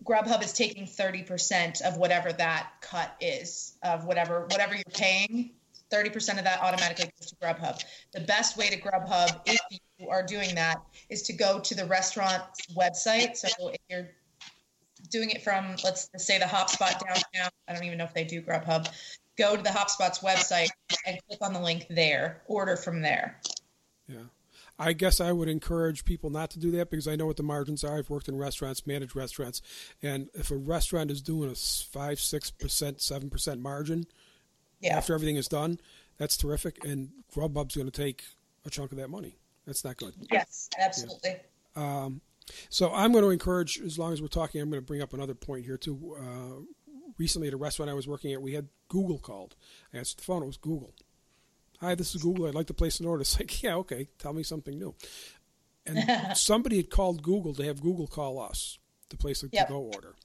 Grubhub 0.05 0.43
is 0.43 0.53
taking 0.53 0.85
thirty 0.85 1.23
percent 1.23 1.81
of 1.81 1.97
whatever 1.97 2.31
that 2.31 2.69
cut 2.81 3.15
is 3.19 3.77
of 3.83 4.05
whatever 4.05 4.41
whatever 4.51 4.75
you're 4.75 4.83
paying. 4.93 5.51
Thirty 5.89 6.09
percent 6.09 6.37
of 6.39 6.45
that 6.45 6.61
automatically 6.61 7.11
goes 7.19 7.31
to 7.31 7.35
Grubhub. 7.37 7.83
The 8.13 8.21
best 8.21 8.57
way 8.57 8.69
to 8.69 8.79
Grubhub, 8.79 9.41
if 9.45 9.59
you 9.97 10.09
are 10.09 10.23
doing 10.23 10.55
that, 10.55 10.77
is 11.09 11.23
to 11.23 11.33
go 11.33 11.59
to 11.59 11.75
the 11.75 11.85
restaurant's 11.85 12.67
website. 12.75 13.35
So 13.35 13.69
if 13.69 13.77
you're 13.89 14.09
doing 15.09 15.29
it 15.31 15.43
from 15.43 15.75
let's 15.83 16.09
say 16.17 16.37
the 16.39 16.45
Hopspot 16.45 16.99
downtown. 16.99 17.51
I 17.67 17.73
don't 17.73 17.83
even 17.83 17.97
know 17.97 18.05
if 18.05 18.13
they 18.13 18.23
do 18.23 18.41
Grubhub. 18.41 18.87
Go 19.37 19.55
to 19.55 19.61
the 19.61 19.69
Hopspot's 19.69 20.19
website 20.19 20.69
and 21.05 21.19
click 21.27 21.39
on 21.41 21.53
the 21.53 21.59
link 21.59 21.87
there. 21.89 22.41
Order 22.47 22.75
from 22.75 23.01
there. 23.01 23.39
Yeah. 24.07 24.17
I 24.77 24.93
guess 24.93 25.21
I 25.21 25.31
would 25.31 25.47
encourage 25.47 26.03
people 26.03 26.29
not 26.29 26.49
to 26.51 26.59
do 26.59 26.71
that 26.71 26.89
because 26.89 27.07
I 27.07 27.15
know 27.15 27.25
what 27.25 27.37
the 27.37 27.43
margins 27.43 27.83
are. 27.83 27.97
I've 27.97 28.09
worked 28.09 28.27
in 28.27 28.37
restaurants, 28.37 28.85
managed 28.85 29.15
restaurants, 29.15 29.61
and 30.03 30.29
if 30.33 30.51
a 30.51 30.57
restaurant 30.57 31.11
is 31.11 31.21
doing 31.21 31.49
a 31.49 31.55
five, 31.55 32.19
six 32.19 32.51
percent, 32.51 33.01
seven 33.01 33.29
percent 33.29 33.61
margin 33.61 34.05
yeah. 34.81 34.97
after 34.97 35.13
everything 35.13 35.37
is 35.37 35.47
done, 35.47 35.79
that's 36.17 36.35
terrific. 36.35 36.83
And 36.83 37.09
Grubhub's 37.33 37.75
going 37.75 37.89
to 37.89 38.03
take 38.03 38.23
a 38.65 38.69
chunk 38.69 38.91
of 38.91 38.97
that 38.97 39.09
money. 39.09 39.37
That's 39.65 39.83
not 39.83 39.97
good. 39.97 40.13
Yes, 40.31 40.69
absolutely. 40.77 41.37
Um, 41.75 42.21
so 42.69 42.93
I'm 42.93 43.11
going 43.11 43.23
to 43.23 43.31
encourage, 43.31 43.79
as 43.81 43.97
long 43.97 44.13
as 44.13 44.21
we're 44.21 44.27
talking, 44.27 44.61
I'm 44.61 44.69
going 44.69 44.81
to 44.81 44.85
bring 44.85 45.01
up 45.01 45.13
another 45.13 45.33
point 45.33 45.65
here 45.65 45.77
too. 45.77 46.15
Uh, 46.19 46.61
recently 47.17 47.47
at 47.47 47.53
a 47.53 47.57
restaurant 47.57 47.89
I 47.89 47.93
was 47.93 48.07
working 48.07 48.33
at, 48.33 48.41
we 48.41 48.53
had 48.53 48.67
Google 48.89 49.19
called. 49.19 49.55
I 49.93 49.97
answered 49.97 50.19
the 50.19 50.23
phone. 50.23 50.43
It 50.43 50.47
was 50.47 50.57
Google. 50.57 50.93
Hi, 51.85 51.93
this 51.93 52.15
is 52.15 52.23
Google. 52.23 52.47
I'd 52.47 52.55
like 52.55 52.65
to 52.67 52.73
place 52.73 52.99
an 52.99 53.05
order. 53.05 53.21
It's 53.25 53.39
like, 53.39 53.61
yeah, 53.61 53.75
okay. 53.75 54.07
Tell 54.17 54.33
me 54.33 54.41
something 54.41 54.75
new. 54.75 54.95
And 55.85 56.03
somebody 56.35 56.77
had 56.77 56.89
called 56.89 57.21
Google 57.21 57.53
to 57.53 57.63
have 57.63 57.79
Google 57.79 58.07
call 58.07 58.39
us 58.39 58.79
to 59.09 59.17
place 59.17 59.43
a 59.43 59.49
yep. 59.51 59.67
to-go 59.67 59.91
order. 59.93 60.15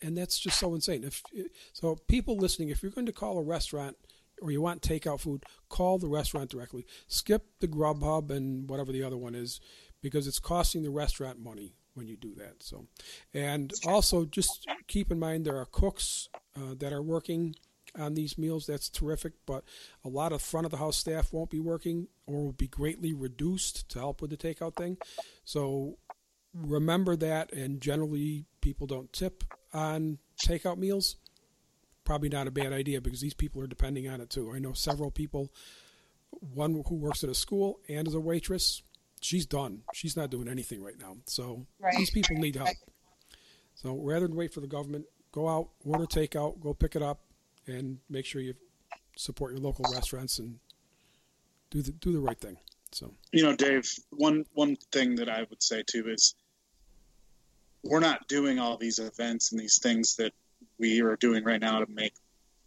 And 0.00 0.16
that's 0.16 0.38
just 0.38 0.60
so 0.60 0.74
insane. 0.74 1.02
If 1.02 1.24
so, 1.72 1.96
people 2.06 2.36
listening, 2.36 2.68
if 2.68 2.84
you're 2.84 2.92
going 2.92 3.06
to 3.06 3.12
call 3.12 3.36
a 3.36 3.42
restaurant 3.42 3.96
or 4.40 4.52
you 4.52 4.60
want 4.60 4.80
takeout 4.80 5.18
food, 5.18 5.44
call 5.68 5.98
the 5.98 6.06
restaurant 6.06 6.50
directly. 6.50 6.86
Skip 7.08 7.44
the 7.58 7.66
Grubhub 7.66 8.30
and 8.30 8.70
whatever 8.70 8.92
the 8.92 9.02
other 9.02 9.18
one 9.18 9.34
is 9.34 9.60
because 10.02 10.28
it's 10.28 10.38
costing 10.38 10.84
the 10.84 10.90
restaurant 10.90 11.40
money 11.40 11.74
when 11.94 12.06
you 12.06 12.16
do 12.16 12.32
that. 12.36 12.62
So, 12.62 12.86
and 13.34 13.72
also 13.88 14.24
just 14.24 14.68
keep 14.86 15.10
in 15.10 15.18
mind 15.18 15.46
there 15.46 15.56
are 15.56 15.66
cooks 15.66 16.28
uh, 16.56 16.74
that 16.78 16.92
are 16.92 17.02
working 17.02 17.56
on 17.98 18.14
these 18.14 18.38
meals. 18.38 18.66
That's 18.66 18.88
terrific, 18.88 19.32
but 19.46 19.64
a 20.04 20.08
lot 20.08 20.32
of 20.32 20.42
front 20.42 20.64
of 20.64 20.70
the 20.70 20.78
house 20.78 20.96
staff 20.96 21.32
won't 21.32 21.50
be 21.50 21.60
working 21.60 22.08
or 22.26 22.44
will 22.44 22.52
be 22.52 22.68
greatly 22.68 23.12
reduced 23.12 23.88
to 23.90 23.98
help 23.98 24.20
with 24.20 24.30
the 24.30 24.36
takeout 24.36 24.76
thing. 24.76 24.96
So 25.44 25.98
remember 26.54 27.16
that, 27.16 27.52
and 27.52 27.80
generally 27.80 28.46
people 28.60 28.86
don't 28.86 29.12
tip 29.12 29.44
on 29.72 30.18
takeout 30.44 30.78
meals. 30.78 31.16
Probably 32.04 32.28
not 32.28 32.48
a 32.48 32.50
bad 32.50 32.72
idea 32.72 33.00
because 33.00 33.20
these 33.20 33.34
people 33.34 33.62
are 33.62 33.66
depending 33.66 34.08
on 34.08 34.20
it 34.20 34.30
too. 34.30 34.52
I 34.52 34.58
know 34.58 34.72
several 34.72 35.10
people, 35.10 35.50
one 36.30 36.82
who 36.88 36.96
works 36.96 37.22
at 37.22 37.30
a 37.30 37.34
school 37.34 37.78
and 37.88 38.08
is 38.08 38.14
a 38.14 38.20
waitress 38.20 38.82
she's 39.22 39.46
done. 39.46 39.82
She's 39.94 40.16
not 40.16 40.30
doing 40.30 40.48
anything 40.48 40.82
right 40.82 40.98
now. 40.98 41.16
So 41.26 41.66
right. 41.80 41.94
these 41.96 42.10
people 42.10 42.36
need 42.36 42.56
help. 42.56 42.76
So 43.74 43.96
rather 43.96 44.26
than 44.26 44.36
wait 44.36 44.52
for 44.52 44.60
the 44.60 44.66
government, 44.66 45.06
go 45.30 45.48
out, 45.48 45.70
order 45.84 46.04
takeout, 46.04 46.60
go 46.60 46.74
pick 46.74 46.94
it 46.94 47.02
up, 47.02 47.20
and 47.66 47.98
make 48.08 48.26
sure 48.26 48.40
you 48.40 48.54
support 49.16 49.52
your 49.52 49.60
local 49.60 49.84
restaurants 49.92 50.38
and 50.38 50.58
do 51.70 51.82
the 51.82 51.92
do 51.92 52.12
the 52.12 52.20
right 52.20 52.38
thing. 52.38 52.56
So 52.92 53.14
you 53.32 53.42
know, 53.42 53.54
Dave, 53.54 53.90
one 54.10 54.44
one 54.52 54.76
thing 54.92 55.16
that 55.16 55.28
I 55.28 55.46
would 55.48 55.62
say 55.62 55.82
too 55.86 56.08
is 56.08 56.34
we're 57.82 58.00
not 58.00 58.28
doing 58.28 58.58
all 58.58 58.76
these 58.76 58.98
events 58.98 59.52
and 59.52 59.60
these 59.60 59.78
things 59.82 60.16
that 60.16 60.32
we 60.78 61.00
are 61.00 61.16
doing 61.16 61.44
right 61.44 61.60
now 61.60 61.80
to 61.80 61.90
make 61.90 62.14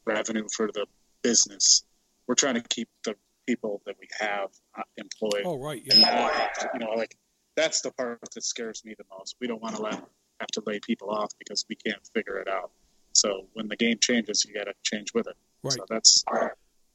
revenue 0.06 0.48
for 0.56 0.68
the 0.72 0.86
business. 1.22 1.84
We're 2.28 2.36
trying 2.36 2.56
to 2.56 2.62
keep 2.62 2.90
the 3.04 3.16
people 3.48 3.82
that 3.86 3.96
we 4.00 4.08
have 4.20 4.50
uh, 4.78 4.84
employed. 4.98 5.44
Oh, 5.46 5.60
right. 5.60 5.82
Yeah. 5.86 6.50
You 6.74 6.80
know, 6.80 6.92
like 6.92 7.16
that's 7.56 7.82
the 7.82 7.92
part 7.92 8.20
that 8.34 8.44
scares 8.44 8.84
me 8.84 8.96
the 8.98 9.06
most. 9.18 9.36
We 9.40 9.48
don't 9.48 9.62
want 9.62 9.76
to 9.76 9.82
let 9.82 9.94
have 10.40 10.48
to 10.54 10.64
lay 10.66 10.80
people 10.80 11.10
off 11.10 11.32
because 11.40 11.66
we 11.70 11.76
can't 11.76 12.02
figure 12.14 12.38
it 12.40 12.48
out. 12.48 12.72
So 13.16 13.48
when 13.54 13.68
the 13.68 13.76
game 13.76 13.98
changes, 14.00 14.46
you 14.46 14.54
got 14.54 14.66
to 14.66 14.74
change 14.84 15.14
with 15.14 15.28
it. 15.28 15.36
Right. 15.64 15.74
So 15.74 15.86
that's 15.90 16.24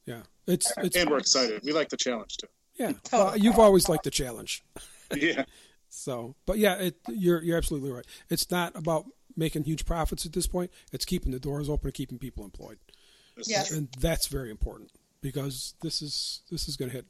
yeah. 0.05 0.21
It's, 0.47 0.71
it's 0.77 0.95
and 0.95 1.09
we're 1.09 1.19
excited. 1.19 1.61
We 1.63 1.71
like 1.71 1.89
the 1.89 1.97
challenge 1.97 2.37
too. 2.37 2.47
Yeah. 2.75 2.93
Well, 3.11 3.37
you've 3.37 3.59
always 3.59 3.89
liked 3.89 4.03
the 4.03 4.11
challenge. 4.11 4.63
yeah. 5.15 5.45
So, 5.89 6.35
but 6.45 6.57
yeah, 6.57 6.75
it, 6.75 6.95
you're 7.09 7.41
you're 7.43 7.57
absolutely 7.57 7.91
right. 7.91 8.05
It's 8.29 8.49
not 8.49 8.75
about 8.77 9.05
making 9.35 9.63
huge 9.63 9.85
profits 9.85 10.25
at 10.25 10.33
this 10.33 10.47
point. 10.47 10.71
It's 10.91 11.05
keeping 11.05 11.31
the 11.31 11.39
doors 11.39 11.69
open 11.69 11.87
and 11.87 11.93
keeping 11.93 12.17
people 12.17 12.43
employed. 12.45 12.77
Yes. 13.45 13.71
And 13.71 13.89
that's 13.99 14.27
very 14.27 14.51
important 14.51 14.91
because 15.21 15.73
this 15.81 16.01
is 16.01 16.41
this 16.49 16.67
is 16.67 16.77
going 16.77 16.91
to 16.91 16.95
hit, 16.95 17.05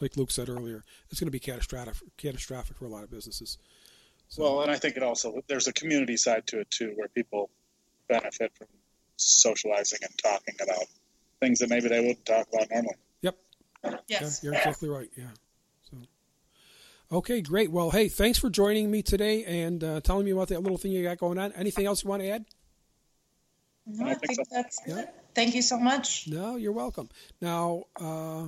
like 0.00 0.16
Luke 0.16 0.30
said 0.30 0.48
earlier, 0.48 0.84
it's 1.10 1.20
going 1.20 1.28
to 1.28 1.32
be 1.32 1.38
catastrophic 1.38 1.96
catastrophic 2.16 2.76
for 2.76 2.84
a 2.84 2.88
lot 2.88 3.04
of 3.04 3.10
businesses. 3.10 3.58
So, 4.28 4.42
well, 4.42 4.62
and 4.62 4.70
I 4.70 4.76
think 4.76 4.96
it 4.96 5.02
also 5.02 5.42
there's 5.48 5.68
a 5.68 5.72
community 5.72 6.16
side 6.16 6.46
to 6.48 6.60
it 6.60 6.70
too, 6.70 6.92
where 6.96 7.08
people 7.08 7.50
benefit 8.08 8.52
from 8.56 8.68
socializing 9.16 10.00
and 10.02 10.12
talking 10.22 10.54
about 10.60 10.84
things 11.40 11.58
that 11.60 11.70
maybe 11.70 11.88
they 11.88 12.00
wouldn't 12.00 12.24
talk 12.24 12.46
about 12.52 12.68
normally. 12.70 12.94
Yep. 13.22 13.36
Yes. 14.08 14.40
Yeah, 14.42 14.50
you're 14.50 14.58
exactly 14.58 14.88
right. 14.88 15.10
Yeah. 15.16 15.24
So. 15.90 15.96
Okay, 17.16 17.40
great. 17.40 17.70
Well, 17.70 17.90
hey, 17.90 18.08
thanks 18.08 18.38
for 18.38 18.50
joining 18.50 18.90
me 18.90 19.02
today 19.02 19.44
and 19.44 19.82
uh, 19.82 20.00
telling 20.00 20.24
me 20.24 20.30
about 20.30 20.48
that 20.48 20.62
little 20.62 20.78
thing 20.78 20.92
you 20.92 21.02
got 21.02 21.18
going 21.18 21.38
on. 21.38 21.52
Anything 21.52 21.86
else 21.86 22.02
you 22.02 22.10
want 22.10 22.22
to 22.22 22.28
add? 22.28 22.44
No, 23.86 24.06
I 24.06 24.14
think, 24.14 24.34
so. 24.34 24.42
that's 24.50 24.80
yeah. 24.86 25.00
it. 25.00 25.14
Thank 25.34 25.54
you 25.54 25.62
so 25.62 25.78
much. 25.78 26.26
No, 26.28 26.56
you're 26.56 26.72
welcome. 26.72 27.10
Now, 27.40 27.84
uh, 28.00 28.46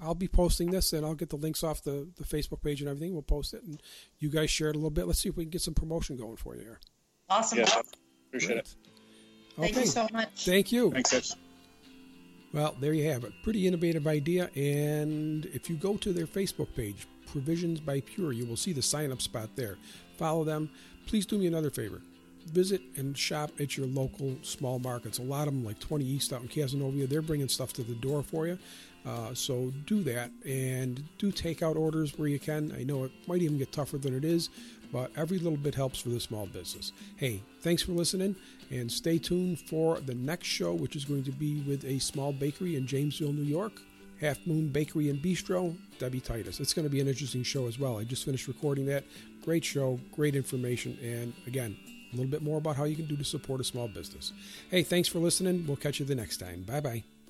I'll 0.00 0.14
be 0.14 0.28
posting 0.28 0.70
this 0.70 0.92
and 0.92 1.04
I'll 1.04 1.14
get 1.14 1.30
the 1.30 1.36
links 1.36 1.64
off 1.64 1.82
the, 1.82 2.08
the 2.16 2.24
Facebook 2.24 2.62
page 2.62 2.80
and 2.80 2.88
everything. 2.88 3.12
We'll 3.12 3.22
post 3.22 3.54
it 3.54 3.62
and 3.64 3.80
you 4.18 4.28
guys 4.30 4.50
share 4.50 4.68
it 4.68 4.76
a 4.76 4.78
little 4.78 4.90
bit. 4.90 5.06
Let's 5.06 5.20
see 5.20 5.28
if 5.28 5.36
we 5.36 5.44
can 5.44 5.50
get 5.50 5.62
some 5.62 5.74
promotion 5.74 6.16
going 6.16 6.36
for 6.36 6.54
you 6.54 6.62
here. 6.62 6.80
Awesome. 7.28 7.58
Yeah, 7.58 7.82
appreciate 8.32 8.48
Great. 8.54 8.58
it. 8.58 8.74
Thank 9.58 9.76
you 9.76 9.86
so 9.86 10.06
much. 10.12 10.44
Thank 10.46 10.72
you. 10.72 10.90
Thanks, 10.90 11.36
Well, 12.52 12.74
there 12.80 12.94
you 12.94 13.08
have 13.10 13.24
it. 13.24 13.32
Pretty 13.44 13.66
innovative 13.66 14.06
idea. 14.06 14.50
And 14.56 15.46
if 15.46 15.68
you 15.68 15.76
go 15.76 15.96
to 15.98 16.12
their 16.12 16.26
Facebook 16.26 16.74
page, 16.74 17.06
Provisions 17.26 17.80
by 17.80 18.00
Pure, 18.00 18.32
you 18.32 18.46
will 18.46 18.56
see 18.56 18.72
the 18.72 18.82
sign 18.82 19.12
up 19.12 19.22
spot 19.22 19.50
there. 19.56 19.76
Follow 20.18 20.44
them. 20.44 20.70
Please 21.06 21.26
do 21.26 21.38
me 21.38 21.46
another 21.46 21.70
favor. 21.70 22.00
Visit 22.46 22.82
and 22.96 23.16
shop 23.16 23.50
at 23.60 23.76
your 23.76 23.86
local 23.86 24.36
small 24.42 24.78
markets. 24.78 25.18
A 25.18 25.22
lot 25.22 25.48
of 25.48 25.54
them, 25.54 25.64
like 25.64 25.78
20 25.78 26.04
East 26.04 26.32
out 26.32 26.42
in 26.42 26.48
Cazenovia, 26.48 27.08
they're 27.08 27.22
bringing 27.22 27.48
stuff 27.48 27.72
to 27.74 27.82
the 27.82 27.94
door 27.94 28.22
for 28.22 28.46
you. 28.46 28.58
Uh, 29.06 29.34
so 29.34 29.72
do 29.86 30.02
that 30.02 30.30
and 30.46 31.02
do 31.18 31.32
takeout 31.32 31.76
orders 31.76 32.18
where 32.18 32.28
you 32.28 32.38
can. 32.38 32.72
I 32.78 32.84
know 32.84 33.04
it 33.04 33.12
might 33.26 33.42
even 33.42 33.58
get 33.58 33.72
tougher 33.72 33.98
than 33.98 34.14
it 34.16 34.24
is, 34.24 34.48
but 34.92 35.10
every 35.16 35.38
little 35.38 35.58
bit 35.58 35.74
helps 35.74 36.00
for 36.00 36.10
the 36.10 36.20
small 36.20 36.46
business. 36.46 36.92
Hey, 37.16 37.42
thanks 37.60 37.82
for 37.82 37.92
listening 37.92 38.36
and 38.70 38.90
stay 38.90 39.18
tuned 39.18 39.60
for 39.60 40.00
the 40.00 40.14
next 40.14 40.46
show, 40.46 40.74
which 40.74 40.96
is 40.96 41.04
going 41.04 41.24
to 41.24 41.32
be 41.32 41.60
with 41.62 41.84
a 41.84 41.98
small 41.98 42.32
bakery 42.32 42.76
in 42.76 42.86
Jamesville, 42.86 43.34
New 43.34 43.42
York. 43.42 43.72
Half 44.20 44.46
Moon 44.46 44.68
Bakery 44.68 45.10
and 45.10 45.20
Bistro, 45.20 45.76
Debbie 45.98 46.20
Titus. 46.20 46.60
It's 46.60 46.72
going 46.72 46.86
to 46.86 46.90
be 46.90 47.00
an 47.00 47.08
interesting 47.08 47.42
show 47.42 47.66
as 47.66 47.76
well. 47.76 47.98
I 47.98 48.04
just 48.04 48.24
finished 48.24 48.46
recording 48.46 48.86
that. 48.86 49.02
Great 49.44 49.64
show, 49.64 49.98
great 50.12 50.36
information, 50.36 50.96
and 51.02 51.32
again, 51.48 51.76
a 52.12 52.16
little 52.16 52.30
bit 52.30 52.40
more 52.40 52.58
about 52.58 52.76
how 52.76 52.84
you 52.84 52.94
can 52.94 53.06
do 53.06 53.16
to 53.16 53.24
support 53.24 53.60
a 53.60 53.64
small 53.64 53.88
business. 53.88 54.32
Hey, 54.70 54.84
thanks 54.84 55.08
for 55.08 55.18
listening. 55.18 55.64
We'll 55.66 55.76
catch 55.76 55.98
you 55.98 56.06
the 56.06 56.14
next 56.14 56.36
time. 56.36 56.62
Bye 56.62 56.80
bye. 56.80 57.21